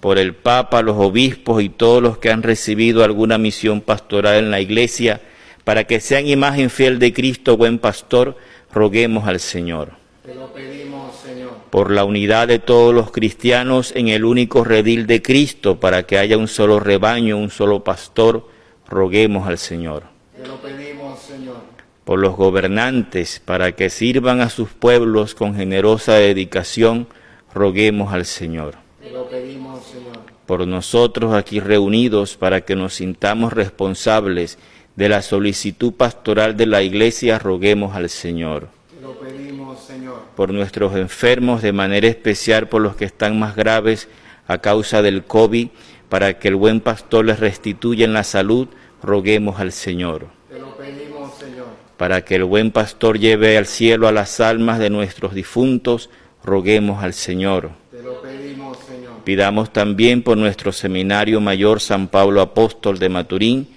Por 0.00 0.18
el 0.18 0.34
Papa, 0.34 0.82
los 0.82 0.96
obispos 0.96 1.62
y 1.62 1.68
todos 1.68 2.02
los 2.02 2.18
que 2.18 2.30
han 2.30 2.42
recibido 2.42 3.04
alguna 3.04 3.38
misión 3.38 3.82
pastoral 3.82 4.36
en 4.36 4.50
la 4.50 4.60
Iglesia, 4.60 5.20
para 5.62 5.84
que 5.84 6.00
sean 6.00 6.26
imagen 6.26 6.70
fiel 6.70 6.98
de 6.98 7.12
Cristo, 7.12 7.56
buen 7.56 7.78
pastor, 7.78 8.36
roguemos 8.72 9.28
al 9.28 9.38
Señor. 9.38 9.92
Te 10.24 10.34
lo 10.34 10.52
pedimos, 10.52 11.14
Señor. 11.16 11.52
Por 11.70 11.90
la 11.90 12.04
unidad 12.04 12.48
de 12.48 12.58
todos 12.58 12.94
los 12.94 13.10
cristianos 13.10 13.92
en 13.94 14.08
el 14.08 14.24
único 14.24 14.64
redil 14.64 15.06
de 15.06 15.20
Cristo, 15.22 15.78
para 15.78 16.04
que 16.04 16.18
haya 16.18 16.38
un 16.38 16.48
solo 16.48 16.80
rebaño, 16.80 17.36
un 17.36 17.50
solo 17.50 17.84
pastor, 17.84 18.48
roguemos 18.88 19.46
al 19.46 19.58
Señor 19.58 20.14
lo 20.46 20.60
pedimos, 20.60 21.20
Señor. 21.20 21.56
Por 22.04 22.18
los 22.18 22.36
gobernantes, 22.36 23.40
para 23.44 23.72
que 23.72 23.90
sirvan 23.90 24.40
a 24.40 24.50
sus 24.50 24.70
pueblos 24.70 25.34
con 25.34 25.54
generosa 25.54 26.14
dedicación, 26.14 27.06
roguemos 27.54 28.12
al 28.12 28.26
Señor. 28.26 28.74
Te 29.02 29.10
lo 29.10 29.28
pedimos, 29.28 29.84
Señor. 29.84 30.18
Por 30.46 30.66
nosotros 30.66 31.34
aquí 31.34 31.60
reunidos, 31.60 32.36
para 32.36 32.62
que 32.62 32.76
nos 32.76 32.94
sintamos 32.94 33.52
responsables 33.52 34.58
de 34.96 35.08
la 35.08 35.22
solicitud 35.22 35.94
pastoral 35.94 36.56
de 36.56 36.66
la 36.66 36.82
Iglesia, 36.82 37.38
roguemos 37.38 37.96
al 37.96 38.10
Señor. 38.10 38.68
Lo 39.14 39.20
pedimos, 39.20 39.80
Señor. 39.80 40.22
Por 40.34 40.52
nuestros 40.52 40.94
enfermos, 40.96 41.62
de 41.62 41.72
manera 41.72 42.08
especial 42.08 42.68
por 42.68 42.82
los 42.82 42.96
que 42.96 43.04
están 43.04 43.38
más 43.38 43.54
graves 43.54 44.08
a 44.46 44.58
causa 44.58 45.02
del 45.02 45.24
COVID, 45.24 45.68
para 46.08 46.38
que 46.38 46.48
el 46.48 46.56
buen 46.56 46.80
pastor 46.80 47.24
les 47.24 47.40
restituya 47.40 48.04
en 48.04 48.12
la 48.12 48.24
salud, 48.24 48.68
roguemos 49.02 49.60
al 49.60 49.72
Señor. 49.72 50.26
Te 50.50 50.58
lo 50.58 50.76
pedimos, 50.76 51.34
Señor. 51.34 51.66
para 51.96 52.24
que 52.24 52.34
el 52.34 52.44
buen 52.44 52.70
pastor 52.72 53.18
lleve 53.18 53.56
al 53.56 53.66
cielo 53.66 54.08
a 54.08 54.12
las 54.12 54.40
almas 54.40 54.78
de 54.78 54.90
nuestros 54.90 55.34
difuntos, 55.34 56.10
roguemos 56.44 57.02
al 57.02 57.14
Señor. 57.14 57.70
Te 57.90 58.02
lo 58.02 58.20
pedimos, 58.20 58.78
Señor. 58.78 59.12
Pidamos 59.24 59.72
también 59.72 60.22
por 60.22 60.36
nuestro 60.36 60.72
seminario 60.72 61.40
mayor 61.40 61.80
San 61.80 62.08
Pablo 62.08 62.40
Apóstol 62.40 62.98
de 62.98 63.08
Maturín, 63.08 63.68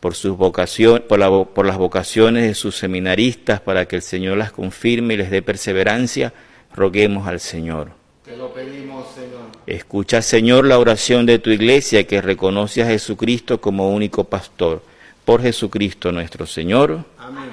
por, 0.00 0.14
sus 0.14 0.36
vocación, 0.36 1.04
por, 1.08 1.18
la, 1.18 1.44
por 1.44 1.66
las 1.66 1.78
vocaciones 1.78 2.46
de 2.46 2.54
sus 2.54 2.76
seminaristas, 2.76 3.60
para 3.60 3.86
que 3.86 3.96
el 3.96 4.02
Señor 4.02 4.38
las 4.38 4.52
confirme 4.52 5.14
y 5.14 5.16
les 5.18 5.30
dé 5.30 5.42
perseverancia, 5.42 6.32
roguemos 6.74 7.28
al 7.28 7.40
Señor. 7.40 7.92
Te 8.24 8.36
lo 8.36 8.52
pedimos, 8.52 9.06
Señor. 9.14 9.40
Escucha, 9.66 10.22
Señor, 10.22 10.64
la 10.66 10.78
oración 10.78 11.26
de 11.26 11.38
tu 11.38 11.50
iglesia 11.50 12.06
que 12.06 12.20
reconoce 12.20 12.82
a 12.82 12.86
Jesucristo 12.86 13.60
como 13.60 13.90
único 13.90 14.24
pastor. 14.24 14.82
Por 15.24 15.42
Jesucristo 15.42 16.12
nuestro 16.12 16.46
Señor. 16.46 17.04
Amén. 17.18 17.50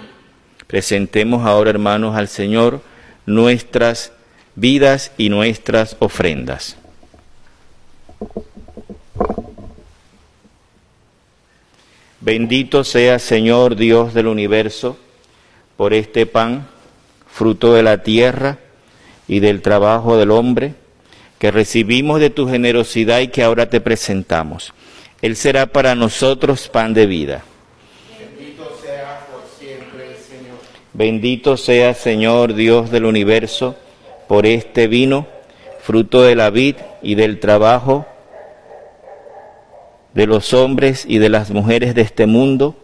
Presentemos 0.68 1.46
ahora, 1.46 1.70
hermanos, 1.70 2.16
al 2.16 2.28
Señor 2.28 2.82
nuestras 3.26 4.14
vidas 4.56 5.12
y 5.18 5.30
nuestras 5.30 5.96
ofrendas. 6.00 6.78
Bendito 12.20 12.84
sea, 12.84 13.20
Señor 13.20 13.76
Dios 13.76 14.14
del 14.16 14.28
universo, 14.28 14.98
por 15.76 15.94
este 15.94 16.26
pan, 16.26 16.68
fruto 17.32 17.76
de 17.76 17.84
la 17.84 18.02
tierra 18.02 18.58
y 19.28 19.40
del 19.40 19.62
trabajo 19.62 20.18
del 20.18 20.32
hombre, 20.32 20.74
que 21.38 21.52
recibimos 21.52 22.20
de 22.20 22.32
tu 22.32 22.50
generosidad 22.50 23.20
y 23.20 23.28
que 23.28 23.44
ahora 23.44 23.70
te 23.70 23.82
presentamos. 23.82 24.74
Él 25.22 25.36
será 25.36 25.68
para 25.68 25.94
nosotros 25.94 26.68
pan 26.70 26.96
de 26.96 27.06
vida. 27.06 27.44
Bendito 28.20 28.76
sea 28.84 29.28
por 29.32 29.44
siempre, 29.60 30.16
Señor. 30.28 30.58
Bendito 30.94 31.58
sea, 31.58 31.94
Señor 31.94 32.56
Dios 32.56 32.90
del 32.90 33.06
universo, 33.06 33.76
por 34.28 34.48
este 34.48 34.88
vino, 34.88 35.28
fruto 35.82 36.24
de 36.24 36.36
la 36.36 36.50
vid 36.50 36.78
y 37.04 37.14
del 37.14 37.40
trabajo 37.40 38.08
de 40.18 40.28
los 40.28 40.54
hombres 40.54 41.06
y 41.08 41.20
de 41.20 41.30
las 41.30 41.52
mujeres 41.52 41.96
de 41.96 42.02
este 42.02 42.26
mundo, 42.26 42.76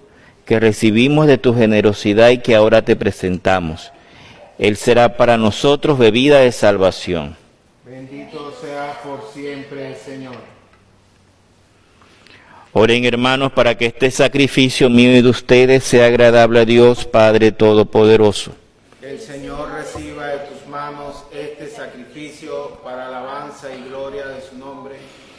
que 0.46 0.60
recibimos 0.60 1.28
de 1.28 1.38
tu 1.38 1.54
generosidad 1.54 2.30
y 2.30 2.38
que 2.38 2.56
ahora 2.56 2.84
te 2.84 2.96
presentamos. 2.96 3.92
Él 4.58 4.78
será 4.78 5.18
para 5.18 5.38
nosotros 5.38 5.98
bebida 5.98 6.40
de 6.40 6.52
salvación. 6.52 7.36
Bendito 7.86 8.54
sea 8.62 9.02
por 9.04 9.30
siempre, 9.34 9.96
Señor. 9.96 10.36
Oren 12.72 13.06
hermanos 13.06 13.52
para 13.52 13.78
que 13.78 13.86
este 13.86 14.10
sacrificio 14.10 14.90
mío 14.90 15.16
y 15.16 15.22
de 15.22 15.30
ustedes 15.30 15.84
sea 15.84 16.08
agradable 16.08 16.62
a 16.62 16.66
Dios 16.66 17.06
Padre 17.06 17.52
Todopoderoso. 17.52 18.54
El 19.02 19.20
Señor 19.20 19.72
reciba 19.72 20.28
de 20.28 20.38
tus 20.48 20.68
manos 20.68 21.24
este 21.32 21.70
sacrificio 21.70 22.80
para 22.84 23.08
alabanza 23.08 23.68
y 23.76 23.90
gloria 23.90 24.28
de 24.28 24.42
su 24.42 24.58
nombre, 24.58 24.96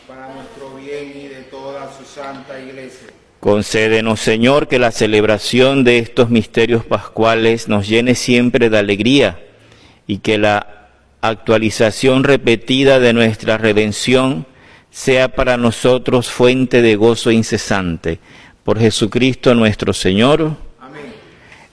para 0.07 0.33
nuestro 0.35 0.77
bien 0.77 1.13
y 1.17 1.29
de 1.29 1.43
toda 1.51 1.91
su 1.97 2.05
santa 2.05 2.61
iglesia. 2.61 3.09
Concédenos, 3.45 4.21
Señor, 4.21 4.69
que 4.69 4.79
la 4.79 4.91
celebración 4.91 5.85
de 5.85 5.99
estos 5.99 6.31
misterios 6.31 6.83
pascuales 6.83 7.69
nos 7.69 7.87
llene 7.87 8.15
siempre 8.15 8.71
de 8.71 8.79
alegría 8.79 9.39
y 10.07 10.21
que 10.21 10.39
la 10.39 10.89
actualización 11.21 12.25
repetida 12.25 13.01
de 13.01 13.13
nuestra 13.13 13.59
redención 13.59 14.47
sea 14.91 15.29
para 15.29 15.59
nosotros 15.59 16.31
fuente 16.31 16.81
de 16.81 16.97
gozo 16.97 17.31
incesante. 17.31 18.19
Por 18.65 18.79
Jesucristo 18.79 19.55
nuestro 19.55 19.93
Señor. 19.93 20.57
Amén. 20.81 21.13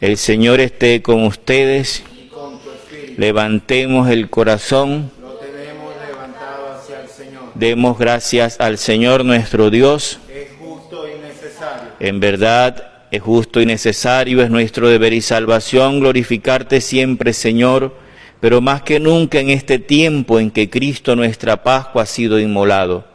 El 0.02 0.18
Señor 0.18 0.60
esté 0.60 1.02
con 1.02 1.24
ustedes. 1.24 2.04
Y 2.14 2.28
con 2.28 2.60
tu 2.60 2.70
espíritu. 2.70 3.22
Levantemos 3.22 4.10
el 4.10 4.30
corazón. 4.30 5.10
Lo 5.22 5.36
tenemos 5.36 5.94
levantado 6.06 6.74
hacia 6.74 7.00
el 7.00 7.08
Señor. 7.08 7.44
Demos 7.56 7.98
gracias 7.98 8.60
al 8.60 8.78
Señor 8.78 9.24
nuestro 9.24 9.70
Dios. 9.70 10.20
Es 10.28 10.50
justo 10.60 11.08
y 11.08 11.22
necesario. 11.22 11.91
En 12.04 12.20
verdad 12.20 12.94
es 13.12 13.22
justo 13.22 13.62
y 13.62 13.68
necesario, 13.68 14.42
es 14.42 14.50
nuestro 14.50 14.90
deber 14.90 15.14
y 15.14 15.22
salvación 15.22 16.00
glorificarte 16.00 16.82
siempre, 16.82 17.32
Señor, 17.32 17.96
pero 18.40 18.60
más 18.60 18.82
que 18.82 19.00
nunca 19.00 19.40
en 19.40 19.52
este 19.52 19.78
tiempo 19.78 20.40
en 20.40 20.50
que 20.50 20.68
Cristo 20.68 21.16
nuestra 21.16 21.62
Pascua 21.62 22.02
ha 22.02 22.06
sido 22.08 22.40
inmolado, 22.40 23.06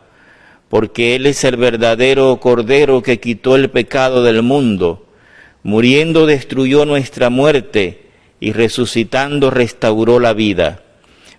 porque 0.68 1.16
Él 1.16 1.26
es 1.26 1.42
el 1.42 1.56
verdadero 1.56 2.38
Cordero 2.38 3.02
que 3.02 3.18
quitó 3.18 3.56
el 3.56 3.70
pecado 3.70 4.22
del 4.22 4.42
mundo, 4.42 5.08
muriendo 5.64 6.24
destruyó 6.24 6.84
nuestra 6.84 7.28
muerte 7.28 8.06
y 8.38 8.52
resucitando 8.52 9.50
restauró 9.50 10.20
la 10.20 10.32
vida. 10.32 10.84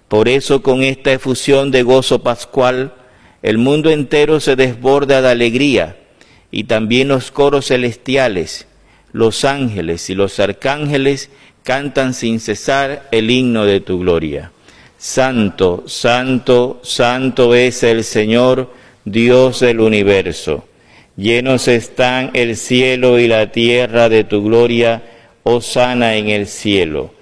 Por 0.09 0.27
eso 0.27 0.61
con 0.61 0.83
esta 0.83 1.13
efusión 1.13 1.71
de 1.71 1.83
gozo 1.83 2.21
pascual, 2.23 2.93
el 3.41 3.57
mundo 3.57 3.89
entero 3.89 4.41
se 4.41 4.57
desborda 4.57 5.21
de 5.21 5.29
alegría 5.29 5.95
y 6.51 6.65
también 6.65 7.09
los 7.09 7.31
coros 7.31 7.67
celestiales, 7.67 8.67
los 9.11 9.45
ángeles 9.45 10.09
y 10.09 10.15
los 10.15 10.39
arcángeles 10.39 11.29
cantan 11.63 12.13
sin 12.13 12.39
cesar 12.39 13.07
el 13.11 13.29
himno 13.29 13.65
de 13.65 13.79
tu 13.81 13.99
gloria. 13.99 14.51
Santo, 14.97 15.83
santo, 15.85 16.79
santo 16.83 17.53
es 17.53 17.83
el 17.83 18.03
Señor, 18.03 18.73
Dios 19.05 19.59
del 19.59 19.79
universo. 19.79 20.65
Llenos 21.15 21.67
están 21.67 22.31
el 22.33 22.55
cielo 22.55 23.19
y 23.19 23.27
la 23.27 23.51
tierra 23.51 24.09
de 24.09 24.23
tu 24.23 24.43
gloria, 24.43 25.03
oh 25.43 25.61
sana 25.61 26.15
en 26.15 26.29
el 26.29 26.47
cielo. 26.47 27.13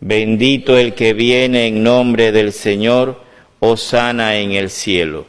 Bendito 0.00 0.76
el 0.76 0.94
que 0.94 1.12
viene 1.12 1.66
en 1.66 1.82
nombre 1.82 2.32
del 2.32 2.52
Señor, 2.52 3.22
oh 3.60 3.76
sana 3.76 4.36
en 4.36 4.52
el 4.52 4.70
cielo. 4.70 5.26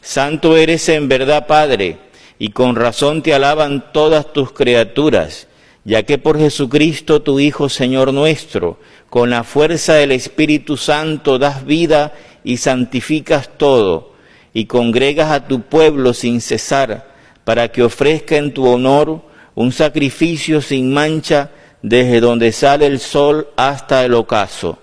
Santo 0.00 0.56
eres 0.56 0.88
en 0.88 1.08
verdad, 1.08 1.46
Padre, 1.46 1.96
y 2.38 2.50
con 2.50 2.76
razón 2.76 3.22
te 3.22 3.34
alaban 3.34 3.92
todas 3.92 4.32
tus 4.32 4.52
criaturas, 4.52 5.48
ya 5.84 6.02
que 6.04 6.18
por 6.18 6.38
Jesucristo 6.38 7.22
tu 7.22 7.40
Hijo, 7.40 7.68
Señor 7.68 8.12
nuestro, 8.12 8.78
con 9.10 9.30
la 9.30 9.42
fuerza 9.42 9.94
del 9.94 10.12
Espíritu 10.12 10.76
Santo 10.76 11.38
das 11.38 11.64
vida 11.64 12.12
y 12.44 12.58
santificas 12.58 13.50
todo, 13.56 14.12
y 14.52 14.66
congregas 14.66 15.30
a 15.30 15.46
tu 15.48 15.62
pueblo 15.62 16.14
sin 16.14 16.40
cesar, 16.40 17.12
para 17.44 17.68
que 17.68 17.82
ofrezca 17.82 18.36
en 18.36 18.52
tu 18.52 18.66
honor 18.66 19.22
un 19.54 19.72
sacrificio 19.72 20.60
sin 20.60 20.92
mancha 20.92 21.50
desde 21.82 22.20
donde 22.20 22.52
sale 22.52 22.86
el 22.86 23.00
sol 23.00 23.48
hasta 23.56 24.04
el 24.04 24.14
ocaso. 24.14 24.78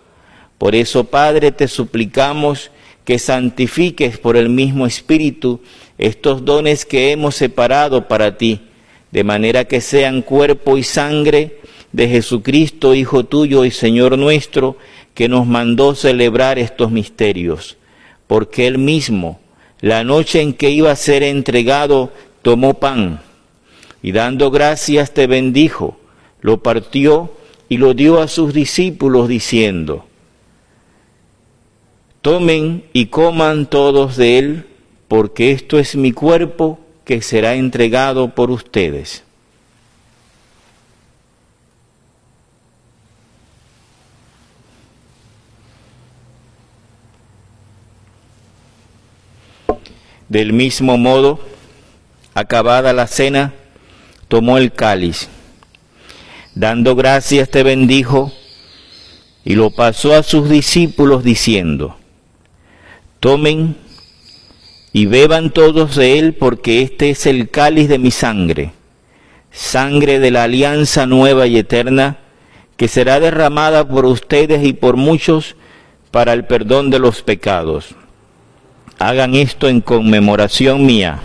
Por 0.58 0.76
eso, 0.76 1.04
Padre, 1.04 1.52
te 1.52 1.68
suplicamos 1.68 2.72
que 3.04 3.20
santifiques 3.20 4.18
por 4.18 4.36
el 4.36 4.50
mismo 4.50 4.86
Espíritu 4.88 5.62
estos 5.98 6.46
dones 6.46 6.86
que 6.86 7.12
hemos 7.12 7.36
separado 7.36 8.08
para 8.08 8.38
ti, 8.38 8.62
de 9.12 9.24
manera 9.24 9.66
que 9.66 9.82
sean 9.82 10.22
cuerpo 10.22 10.78
y 10.78 10.84
sangre 10.84 11.60
de 11.92 12.10
Jesucristo, 12.10 12.94
Hijo 12.94 13.24
tuyo 13.24 13.64
y 13.64 13.72
Señor 13.72 14.18
nuestro, 14.18 14.78
que 15.14 15.30
nos 15.30 15.48
mandó 15.48 15.96
celebrar 15.96 16.60
estos 16.60 16.92
misterios, 16.92 17.78
porque 18.28 18.68
Él 18.68 18.78
mismo, 18.78 19.40
la 19.80 20.04
noche 20.04 20.42
en 20.42 20.54
que 20.54 20.70
iba 20.72 20.92
a 20.92 20.96
ser 20.98 21.24
entregado, 21.24 22.12
tomó 22.42 22.76
pan 22.76 23.22
y 24.02 24.12
dando 24.12 24.52
gracias 24.52 25.14
te 25.14 25.26
bendijo, 25.26 25.98
lo 26.42 26.62
partió 26.62 27.34
y 27.70 27.78
lo 27.78 27.94
dio 27.94 28.22
a 28.22 28.28
sus 28.28 28.54
discípulos 28.54 29.28
diciendo, 29.28 30.06
tomen 32.22 32.84
y 32.94 33.08
coman 33.08 33.68
todos 33.68 34.18
de 34.18 34.38
él, 34.38 34.66
porque 35.16 35.52
esto 35.52 35.80
es 35.80 35.96
mi 35.96 36.12
cuerpo 36.12 36.78
que 37.06 37.22
será 37.22 37.56
entregado 37.56 38.36
por 38.36 38.52
ustedes. 38.52 39.24
Del 50.28 50.52
mismo 50.52 50.98
modo, 50.98 51.40
acabada 52.34 52.92
la 52.92 53.08
cena, 53.08 53.54
tomó 54.28 54.58
el 54.58 54.74
cáliz. 54.74 55.30
Dando 56.56 56.94
gracias 56.94 57.50
te 57.50 57.64
bendijo 57.64 58.34
y 59.46 59.56
lo 59.56 59.70
pasó 59.70 60.14
a 60.14 60.24
sus 60.24 60.50
discípulos 60.50 61.24
diciendo, 61.24 61.96
tomen 63.22 63.85
y 64.96 65.08
beban 65.08 65.50
todos 65.50 65.98
de 65.98 66.20
él 66.20 66.36
porque 66.36 66.82
este 66.82 67.10
es 67.10 67.26
el 67.26 67.50
cáliz 67.50 67.90
de 67.90 68.00
mi 68.00 68.12
sangre, 68.12 68.72
sangre 69.52 70.20
de 70.20 70.32
la 70.32 70.44
alianza 70.44 71.06
nueva 71.06 71.48
y 71.48 71.58
eterna, 71.58 72.20
que 72.78 72.88
será 72.88 73.20
derramada 73.20 73.86
por 73.86 74.06
ustedes 74.06 74.66
y 74.66 74.72
por 74.72 74.96
muchos 74.96 75.58
para 76.12 76.32
el 76.32 76.46
perdón 76.46 76.92
de 76.92 77.00
los 77.00 77.24
pecados. 77.24 77.94
Hagan 78.98 79.36
esto 79.36 79.68
en 79.68 79.82
conmemoración 79.82 80.86
mía. 80.86 81.20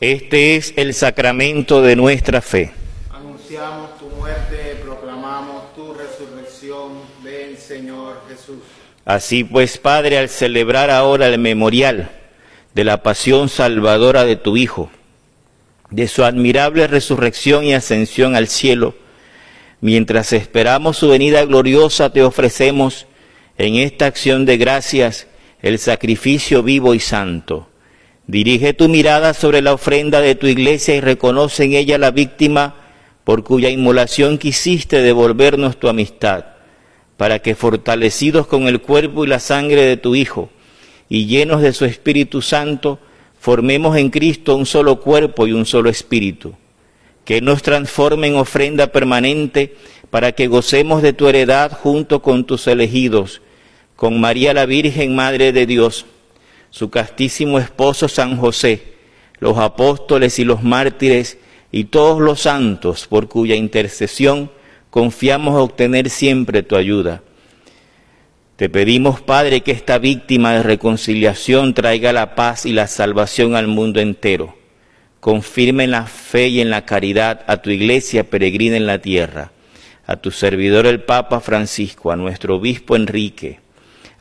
Este 0.00 0.56
es 0.56 0.74
el 0.76 0.92
sacramento 0.92 1.80
de 1.80 1.96
nuestra 1.96 2.42
fe. 2.42 2.70
Anunciamos 3.10 3.98
tu 3.98 4.04
muerte, 4.10 4.76
proclamamos 4.84 5.74
tu 5.74 5.94
resurrección. 5.94 7.00
Ven, 7.24 7.56
Señor 7.56 8.20
Jesús. 8.28 8.58
Así 9.06 9.42
pues, 9.42 9.78
Padre, 9.78 10.18
al 10.18 10.28
celebrar 10.28 10.90
ahora 10.90 11.28
el 11.28 11.38
memorial 11.38 12.10
de 12.74 12.84
la 12.84 13.02
pasión 13.02 13.48
salvadora 13.48 14.26
de 14.26 14.36
tu 14.36 14.58
Hijo, 14.58 14.90
de 15.88 16.08
su 16.08 16.24
admirable 16.24 16.86
resurrección 16.88 17.64
y 17.64 17.72
ascensión 17.72 18.36
al 18.36 18.48
cielo, 18.48 18.94
mientras 19.80 20.34
esperamos 20.34 20.98
su 20.98 21.08
venida 21.08 21.42
gloriosa, 21.46 22.12
te 22.12 22.22
ofrecemos 22.22 23.06
en 23.56 23.76
esta 23.76 24.04
acción 24.04 24.44
de 24.44 24.58
gracias 24.58 25.26
el 25.62 25.78
sacrificio 25.78 26.62
vivo 26.62 26.92
y 26.92 27.00
santo. 27.00 27.66
Dirige 28.26 28.74
tu 28.74 28.88
mirada 28.88 29.34
sobre 29.34 29.62
la 29.62 29.72
ofrenda 29.72 30.20
de 30.20 30.34
tu 30.34 30.48
iglesia 30.48 30.96
y 30.96 31.00
reconoce 31.00 31.64
en 31.64 31.74
ella 31.74 31.96
la 31.96 32.10
víctima 32.10 32.74
por 33.22 33.44
cuya 33.44 33.70
inmolación 33.70 34.38
quisiste 34.38 35.00
devolvernos 35.00 35.78
tu 35.78 35.88
amistad, 35.88 36.44
para 37.16 37.38
que 37.38 37.54
fortalecidos 37.54 38.46
con 38.46 38.66
el 38.66 38.80
cuerpo 38.80 39.24
y 39.24 39.28
la 39.28 39.38
sangre 39.38 39.82
de 39.82 39.96
tu 39.96 40.14
Hijo 40.14 40.50
y 41.08 41.26
llenos 41.26 41.62
de 41.62 41.72
su 41.72 41.84
Espíritu 41.84 42.42
Santo, 42.42 42.98
formemos 43.38 43.96
en 43.96 44.10
Cristo 44.10 44.56
un 44.56 44.66
solo 44.66 45.00
cuerpo 45.00 45.46
y 45.46 45.52
un 45.52 45.64
solo 45.64 45.88
espíritu, 45.88 46.54
que 47.24 47.40
nos 47.40 47.62
transforme 47.62 48.26
en 48.26 48.34
ofrenda 48.34 48.88
permanente 48.88 49.76
para 50.10 50.32
que 50.32 50.48
gocemos 50.48 51.00
de 51.00 51.12
tu 51.12 51.28
heredad 51.28 51.70
junto 51.70 52.22
con 52.22 52.44
tus 52.44 52.66
elegidos, 52.66 53.40
con 53.94 54.20
María 54.20 54.52
la 54.52 54.66
Virgen, 54.66 55.14
Madre 55.14 55.52
de 55.52 55.66
Dios, 55.66 56.06
su 56.70 56.90
castísimo 56.90 57.58
esposo 57.58 58.08
San 58.08 58.36
José, 58.36 58.82
los 59.38 59.58
apóstoles 59.58 60.38
y 60.38 60.44
los 60.44 60.62
mártires 60.62 61.38
y 61.72 61.84
todos 61.84 62.20
los 62.20 62.40
santos 62.40 63.06
por 63.06 63.28
cuya 63.28 63.54
intercesión 63.54 64.50
confiamos 64.90 65.60
obtener 65.60 66.08
siempre 66.08 66.62
tu 66.62 66.76
ayuda. 66.76 67.22
Te 68.56 68.70
pedimos, 68.70 69.20
Padre, 69.20 69.60
que 69.60 69.72
esta 69.72 69.98
víctima 69.98 70.54
de 70.54 70.62
reconciliación 70.62 71.74
traiga 71.74 72.14
la 72.14 72.34
paz 72.34 72.64
y 72.64 72.72
la 72.72 72.86
salvación 72.86 73.54
al 73.54 73.66
mundo 73.66 74.00
entero. 74.00 74.56
Confirme 75.20 75.84
en 75.84 75.90
la 75.90 76.06
fe 76.06 76.48
y 76.48 76.62
en 76.62 76.70
la 76.70 76.86
caridad 76.86 77.44
a 77.48 77.58
tu 77.58 77.68
iglesia 77.68 78.30
peregrina 78.30 78.78
en 78.78 78.86
la 78.86 79.02
tierra, 79.02 79.52
a 80.06 80.16
tu 80.16 80.30
servidor 80.30 80.86
el 80.86 81.02
Papa 81.02 81.40
Francisco, 81.40 82.10
a 82.10 82.16
nuestro 82.16 82.56
obispo 82.56 82.96
Enrique, 82.96 83.60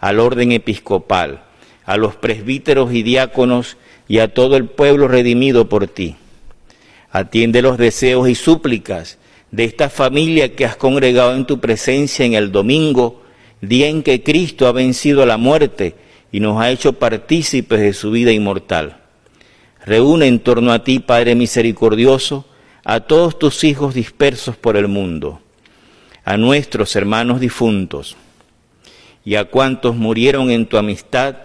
al 0.02 0.20
orden 0.20 0.52
episcopal, 0.52 1.45
a 1.86 1.98
los 1.98 2.16
presbíteros 2.16 2.94
y 2.94 3.04
diáconos 3.04 3.78
y 4.08 4.20
a 4.20 4.34
todo 4.34 4.58
el 4.58 4.66
pueblo 4.66 5.08
redimido 5.08 5.70
por 5.70 5.88
ti. 5.88 6.16
Atiende 7.12 7.62
los 7.62 7.78
deseos 7.78 8.28
y 8.28 8.36
súplicas 8.36 9.18
de 9.52 9.64
esta 9.64 9.90
familia 9.90 10.56
que 10.56 10.66
has 10.66 10.76
congregado 10.76 11.34
en 11.36 11.46
tu 11.46 11.60
presencia 11.60 12.26
en 12.26 12.34
el 12.34 12.52
domingo, 12.52 13.24
día 13.62 13.88
en 13.88 14.04
que 14.04 14.22
Cristo 14.22 14.68
ha 14.68 14.72
vencido 14.72 15.26
la 15.26 15.38
muerte 15.38 15.96
y 16.32 16.40
nos 16.40 16.60
ha 16.60 16.70
hecho 16.72 16.94
partícipes 16.94 17.80
de 17.80 17.94
su 17.94 18.12
vida 18.12 18.32
inmortal. 18.32 18.98
Reúne 19.86 20.28
en 20.28 20.40
torno 20.40 20.74
a 20.74 20.84
ti, 20.84 21.00
Padre 21.00 21.36
misericordioso, 21.36 22.46
a 22.84 23.02
todos 23.02 23.40
tus 23.40 23.64
hijos 23.64 23.94
dispersos 23.94 24.58
por 24.58 24.78
el 24.78 24.88
mundo, 24.88 25.42
a 26.24 26.38
nuestros 26.38 26.96
hermanos 26.96 27.40
difuntos 27.40 28.18
y 29.24 29.36
a 29.36 29.46
cuantos 29.46 29.96
murieron 29.96 30.52
en 30.52 30.68
tu 30.68 30.78
amistad, 30.78 31.36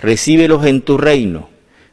recíbelos 0.00 0.66
en 0.66 0.82
tu 0.82 0.98
reino, 0.98 1.48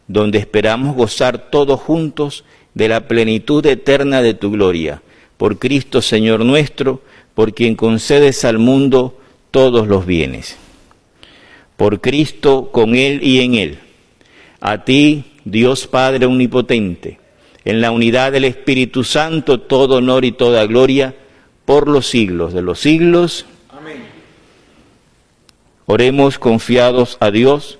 donde 0.08 0.38
esperamos 0.38 0.96
gozar 0.96 1.50
todos 1.50 1.80
juntos 1.80 2.44
de 2.74 2.88
la 2.88 3.08
plenitud 3.08 3.66
eterna 3.66 4.22
de 4.22 4.34
tu 4.34 4.52
gloria. 4.52 5.02
Por 5.38 5.60
Cristo 5.60 6.02
Señor 6.02 6.46
nuestro, 6.46 7.02
por 7.34 7.54
quien 7.54 7.76
concedes 7.76 8.46
al 8.46 8.60
mundo 8.60 9.18
todos 9.52 9.88
los 9.88 10.06
bienes. 10.06 10.58
Por 11.78 12.02
Cristo, 12.02 12.70
con 12.72 12.96
Él 12.96 13.22
y 13.24 13.42
en 13.42 13.56
Él. 13.56 13.80
A 14.62 14.86
ti, 14.86 15.26
Dios 15.44 15.88
Padre 15.88 16.26
Omnipotente, 16.26 17.20
en 17.66 17.82
la 17.82 17.92
unidad 17.92 18.32
del 18.32 18.46
Espíritu 18.46 19.04
Santo, 19.04 19.60
todo 19.60 19.98
honor 19.98 20.26
y 20.26 20.32
toda 20.32 20.66
gloria, 20.66 21.16
por 21.66 21.88
los 21.88 22.08
siglos 22.08 22.54
de 22.54 22.62
los 22.62 22.80
siglos. 22.80 23.46
Amén. 23.70 24.04
Oremos 25.86 26.40
confiados 26.40 27.18
a 27.20 27.32
Dios 27.32 27.80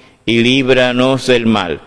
y 0.31 0.41
líbranos 0.41 1.27
del 1.27 1.45
mal. 1.45 1.81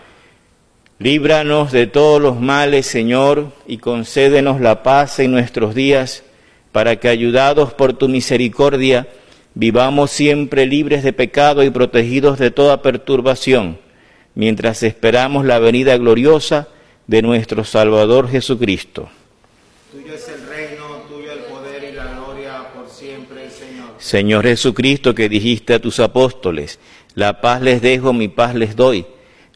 Líbranos 0.99 1.71
de 1.71 1.87
todos 1.87 2.21
los 2.21 2.39
males, 2.39 2.85
Señor, 2.85 3.51
y 3.65 3.79
concédenos 3.79 4.61
la 4.61 4.83
paz 4.83 5.17
en 5.17 5.31
nuestros 5.31 5.73
días, 5.73 6.23
para 6.71 6.97
que, 6.97 7.07
ayudados 7.07 7.73
por 7.73 7.93
tu 7.93 8.07
misericordia, 8.07 9.07
vivamos 9.55 10.11
siempre 10.11 10.67
libres 10.67 11.01
de 11.01 11.11
pecado 11.11 11.63
y 11.63 11.71
protegidos 11.71 12.37
de 12.37 12.51
toda 12.51 12.83
perturbación, 12.83 13.79
mientras 14.35 14.83
esperamos 14.83 15.43
la 15.43 15.57
venida 15.57 15.97
gloriosa 15.97 16.67
de 17.07 17.23
nuestro 17.23 17.63
Salvador 17.63 18.29
Jesucristo. 18.29 19.09
Tuyo 19.91 20.13
es 20.13 20.27
el 20.29 20.47
reino, 20.47 20.85
tuyo 21.09 21.31
el 21.31 21.39
poder 21.39 21.83
y 21.83 21.95
la 21.95 22.13
gloria 22.13 22.67
por 22.75 22.89
siempre, 22.89 23.49
Señor. 23.49 23.95
Señor 23.97 24.45
Jesucristo, 24.45 25.15
que 25.15 25.29
dijiste 25.29 25.73
a 25.73 25.79
tus 25.79 25.99
apóstoles, 25.99 26.77
la 27.15 27.41
paz 27.41 27.61
les 27.61 27.81
dejo, 27.81 28.13
mi 28.13 28.27
paz 28.27 28.53
les 28.53 28.75
doy. 28.75 29.05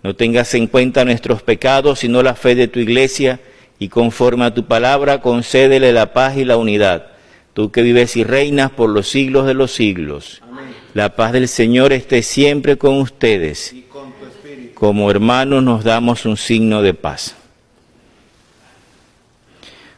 No 0.02 0.16
tengas 0.16 0.54
en 0.56 0.68
cuenta 0.68 1.04
nuestros 1.04 1.44
pecados, 1.44 2.00
sino 2.00 2.24
la 2.24 2.36
fe 2.36 2.56
de 2.56 2.70
tu 2.70 2.80
iglesia, 2.80 3.42
y 3.78 3.90
conforme 3.90 4.46
a 4.46 4.54
tu 4.54 4.66
palabra, 4.66 5.22
concédele 5.22 5.92
la 5.92 6.14
paz 6.14 6.38
y 6.38 6.46
la 6.46 6.58
unidad. 6.58 7.08
Tú 7.54 7.72
que 7.72 7.82
vives 7.82 8.16
y 8.16 8.24
reinas 8.24 8.72
por 8.72 8.90
los 8.90 9.10
siglos 9.10 9.46
de 9.46 9.54
los 9.54 9.72
siglos. 9.72 10.42
Amén. 10.50 10.66
La 10.94 11.16
paz 11.16 11.34
del 11.34 11.50
Señor 11.50 11.92
esté 11.92 12.22
siempre 12.22 12.78
con 12.78 12.98
ustedes. 13.00 13.74
Y 13.74 13.82
con 13.82 14.14
tu 14.14 14.26
espíritu. 14.26 14.76
Como 14.76 15.12
hermanos 15.12 15.62
nos 15.62 15.84
damos 15.84 16.26
un 16.26 16.38
signo 16.38 16.82
de 16.82 16.94
paz. 16.94 17.36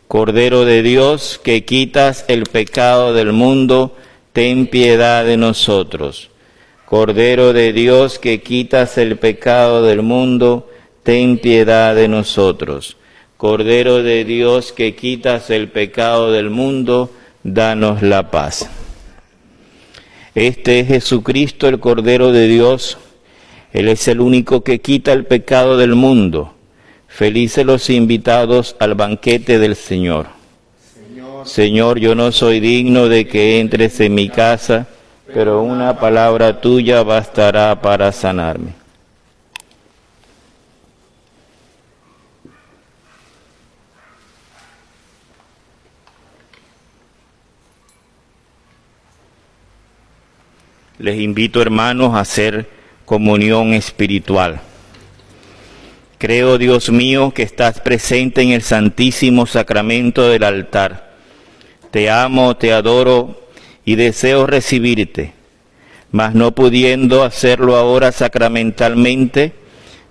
Cordero 0.07 0.65
de 0.65 0.81
Dios, 0.81 1.39
que 1.43 1.63
quitas 1.63 2.25
el 2.27 2.43
pecado 2.43 3.13
del 3.13 3.31
mundo, 3.31 3.95
ten 4.33 4.67
piedad 4.67 5.23
de 5.23 5.37
nosotros. 5.37 6.31
Cordero 6.91 7.53
de 7.53 7.71
Dios, 7.71 8.19
que 8.19 8.41
quitas 8.41 8.97
el 8.97 9.15
pecado 9.15 9.81
del 9.81 10.01
mundo, 10.01 10.69
ten 11.03 11.37
piedad 11.37 11.95
de 11.95 12.09
nosotros. 12.09 12.97
Cordero 13.37 14.03
de 14.03 14.25
Dios, 14.25 14.73
que 14.73 14.93
quitas 14.93 15.49
el 15.51 15.69
pecado 15.69 16.33
del 16.33 16.49
mundo, 16.49 17.09
danos 17.43 18.01
la 18.01 18.29
paz. 18.29 18.69
Este 20.35 20.81
es 20.81 20.89
Jesucristo, 20.89 21.69
el 21.69 21.79
Cordero 21.79 22.33
de 22.33 22.49
Dios. 22.49 22.97
Él 23.71 23.87
es 23.87 24.09
el 24.09 24.19
único 24.19 24.61
que 24.65 24.81
quita 24.81 25.13
el 25.13 25.23
pecado 25.23 25.77
del 25.77 25.95
mundo. 25.95 26.55
Felices 27.07 27.65
los 27.65 27.89
invitados 27.89 28.75
al 28.81 28.95
banquete 28.95 29.59
del 29.59 29.77
Señor. 29.77 30.27
Señor, 31.45 32.01
yo 32.01 32.15
no 32.15 32.33
soy 32.33 32.59
digno 32.59 33.07
de 33.07 33.29
que 33.29 33.61
entres 33.61 33.97
en 34.01 34.13
mi 34.13 34.27
casa, 34.27 34.89
pero 35.33 35.61
una 35.61 35.97
palabra 35.99 36.59
tuya 36.59 37.03
bastará 37.03 37.79
para 37.81 38.11
sanarme. 38.11 38.73
Les 50.97 51.19
invito, 51.19 51.61
hermanos, 51.61 52.13
a 52.13 52.19
hacer 52.19 52.69
comunión 53.05 53.73
espiritual. 53.73 54.61
Creo, 56.19 56.59
Dios 56.59 56.91
mío, 56.91 57.33
que 57.33 57.41
estás 57.41 57.79
presente 57.79 58.43
en 58.43 58.51
el 58.51 58.61
santísimo 58.61 59.47
sacramento 59.47 60.29
del 60.29 60.43
altar. 60.43 61.09
Te 61.89 62.11
amo, 62.11 62.55
te 62.55 62.71
adoro 62.71 63.40
y 63.85 63.95
deseo 63.95 64.47
recibirte, 64.47 65.33
mas 66.11 66.35
no 66.35 66.51
pudiendo 66.53 67.23
hacerlo 67.23 67.75
ahora 67.75 68.11
sacramentalmente, 68.11 69.53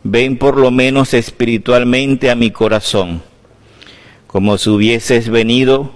ven 0.02 0.38
por 0.38 0.56
lo 0.56 0.70
menos 0.70 1.14
espiritualmente 1.14 2.30
a 2.30 2.35
mi 2.35 2.50
corazón. 2.50 3.22
Como 4.26 4.59
si 4.59 4.70
hubieses 4.70 5.28
venido, 5.28 5.90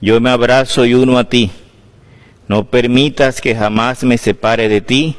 yo 0.00 0.20
me 0.20 0.30
abrazo 0.30 0.84
y 0.84 0.94
uno 0.94 1.18
a 1.18 1.24
ti. 1.28 1.50
No 2.46 2.64
permitas 2.66 3.40
que 3.40 3.54
jamás 3.56 4.04
me 4.04 4.18
separe 4.18 4.68
de 4.68 4.80
ti. 4.80 5.16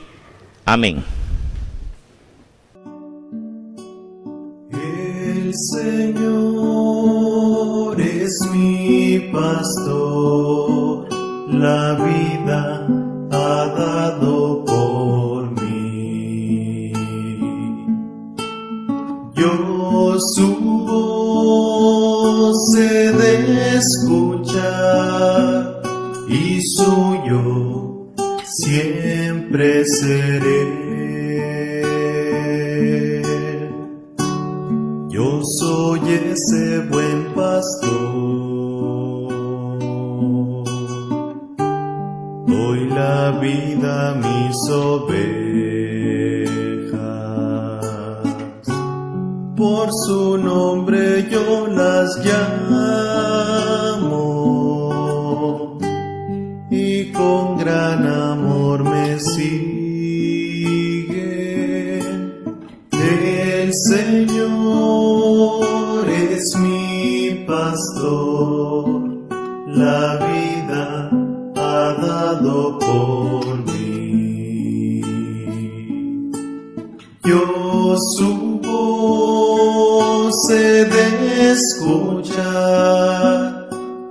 Amén. 0.64 1.04
El 4.72 5.54
Señor 5.54 6.76
es 8.00 8.40
mi 8.54 9.20
pastor, 9.32 11.10
la 11.48 11.94
vida 11.96 12.88
ha 13.32 13.68
dado 13.78 14.66
por 14.66 15.52
mí. 15.62 16.92
Yo 19.36 20.20
su 20.20 20.56
voz 20.86 22.76
he 22.78 23.12
de 23.12 23.78
escuchar 23.78 24.62
y 26.30 26.62
suyo 26.62 28.10
siempre 28.44 29.86
seré. 29.86 30.86
Yo 35.10 35.42
soy 35.44 36.02
ese 36.10 36.80
buen 36.90 37.15
ovejas. 44.70 45.26
Por 49.56 49.90
su 50.06 50.38
nombre 50.38 51.28
yo 51.30 51.68
las 51.68 52.18
llamo. 52.24 52.45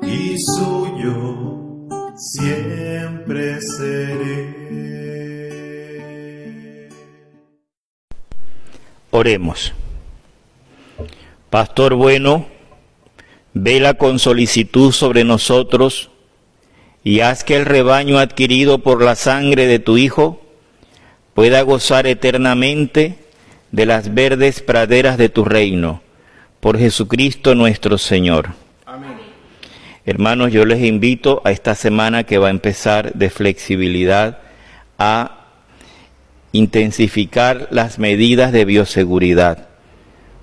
Y 0.02 0.38
suyo 0.38 1.94
siempre 2.16 3.60
seré. 3.60 4.54
Oremos. 9.10 9.72
Pastor 11.50 11.94
bueno, 11.94 12.46
vela 13.52 13.94
con 13.94 14.18
solicitud 14.18 14.90
sobre 14.92 15.24
nosotros 15.24 16.10
y 17.04 17.20
haz 17.20 17.44
que 17.44 17.56
el 17.56 17.66
rebaño 17.66 18.18
adquirido 18.18 18.78
por 18.78 19.02
la 19.02 19.14
sangre 19.14 19.66
de 19.66 19.78
tu 19.78 19.98
Hijo 19.98 20.40
pueda 21.34 21.62
gozar 21.62 22.06
eternamente 22.06 23.18
de 23.70 23.86
las 23.86 24.14
verdes 24.14 24.62
praderas 24.62 25.18
de 25.18 25.28
tu 25.28 25.44
reino. 25.44 26.03
Por 26.64 26.78
Jesucristo 26.78 27.54
nuestro 27.54 27.98
Señor. 27.98 28.52
Amén. 28.86 29.18
Hermanos, 30.06 30.50
yo 30.50 30.64
les 30.64 30.82
invito 30.82 31.42
a 31.44 31.50
esta 31.50 31.74
semana 31.74 32.24
que 32.24 32.38
va 32.38 32.46
a 32.46 32.52
empezar 32.52 33.12
de 33.12 33.28
flexibilidad 33.28 34.38
a 34.96 35.44
intensificar 36.52 37.68
las 37.70 37.98
medidas 37.98 38.50
de 38.50 38.64
bioseguridad. 38.64 39.68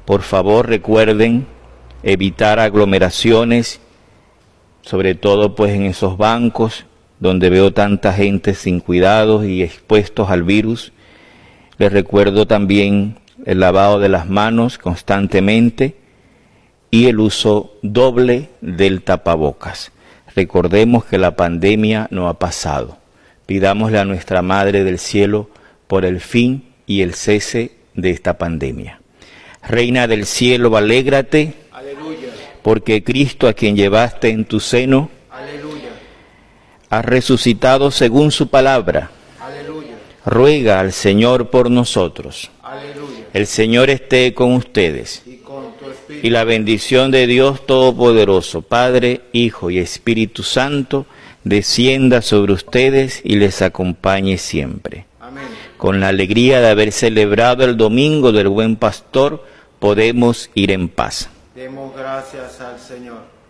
Por 0.06 0.22
favor, 0.22 0.70
recuerden 0.70 1.48
evitar 2.04 2.60
aglomeraciones, 2.60 3.82
sobre 4.84 5.16
todo 5.16 5.56
pues 5.56 5.74
en 5.74 5.88
esos 5.88 6.20
bancos 6.20 6.86
donde 7.20 7.50
veo 7.50 7.74
tanta 7.74 8.14
gente 8.14 8.54
sin 8.54 8.80
cuidados 8.80 9.44
y 9.44 9.64
expuestos 9.64 10.30
al 10.30 10.44
virus. 10.44 10.94
Les 11.80 11.92
recuerdo 11.92 12.46
también 12.46 13.18
el 13.48 13.60
lavado 13.60 13.98
de 14.00 14.10
las 14.10 14.30
manos 14.30 14.78
constantemente 14.78 16.00
y 16.92 17.08
el 17.08 17.20
uso 17.20 17.74
doble 17.82 18.50
del 18.62 19.02
tapabocas. 19.02 19.92
Recordemos 20.36 21.06
que 21.06 21.18
la 21.18 21.36
pandemia 21.36 22.08
no 22.12 22.28
ha 22.28 22.38
pasado. 22.38 22.98
Pidámosle 23.46 24.00
a 24.00 24.06
nuestra 24.06 24.42
Madre 24.42 24.84
del 24.84 25.00
Cielo 25.00 25.50
por 25.88 26.06
el 26.06 26.20
fin 26.22 26.74
y 26.86 27.02
el 27.02 27.14
cese 27.16 27.72
de 27.96 28.12
esta 28.12 28.38
pandemia. 28.38 29.00
Reina 29.68 30.08
del 30.08 30.26
cielo, 30.26 30.76
alégrate, 30.76 31.54
Aleluya. 31.72 32.30
porque 32.62 33.04
Cristo 33.04 33.48
a 33.48 33.54
quien 33.54 33.76
llevaste 33.76 34.30
en 34.30 34.46
tu 34.46 34.60
seno 34.60 35.10
Aleluya. 35.30 35.90
ha 36.90 37.02
resucitado 37.02 37.92
según 37.92 38.32
su 38.32 38.48
palabra. 38.50 39.12
Aleluya. 39.40 39.96
Ruega 40.26 40.80
al 40.80 40.94
Señor 40.94 41.50
por 41.50 41.70
nosotros. 41.70 42.50
Aleluya. 42.72 43.26
El 43.34 43.48
Señor 43.48 43.90
esté 43.90 44.34
con 44.34 44.54
ustedes. 44.54 45.24
Y 45.26 45.38
con 45.38 45.74
tu 45.78 45.90
espíritu. 45.90 46.26
Y 46.26 46.30
la 46.30 46.46
bendición 46.46 47.12
de 47.12 47.28
Dios 47.28 47.66
Todopoderoso, 47.66 48.62
Padre, 48.62 49.24
Hijo 49.34 49.70
y 49.70 49.78
Espíritu 49.78 50.42
Santo, 50.44 51.06
descienda 51.44 52.22
sobre 52.22 52.54
ustedes 52.54 53.20
y 53.26 53.36
les 53.36 53.62
acompañe 53.62 54.38
siempre. 54.38 55.06
Amén. 55.20 55.44
Con 55.76 56.00
la 56.00 56.08
alegría 56.08 56.62
de 56.62 56.70
haber 56.70 56.94
celebrado 56.94 57.66
el 57.66 57.76
domingo 57.76 58.32
del 58.32 58.48
buen 58.48 58.78
pastor, 58.78 59.44
podemos 59.80 60.50
ir 60.54 60.72
en 60.72 60.88
paz. 60.88 61.30
Demos 61.54 61.94
gracias 61.94 62.62
al 62.62 62.80
Señor. 62.80 63.41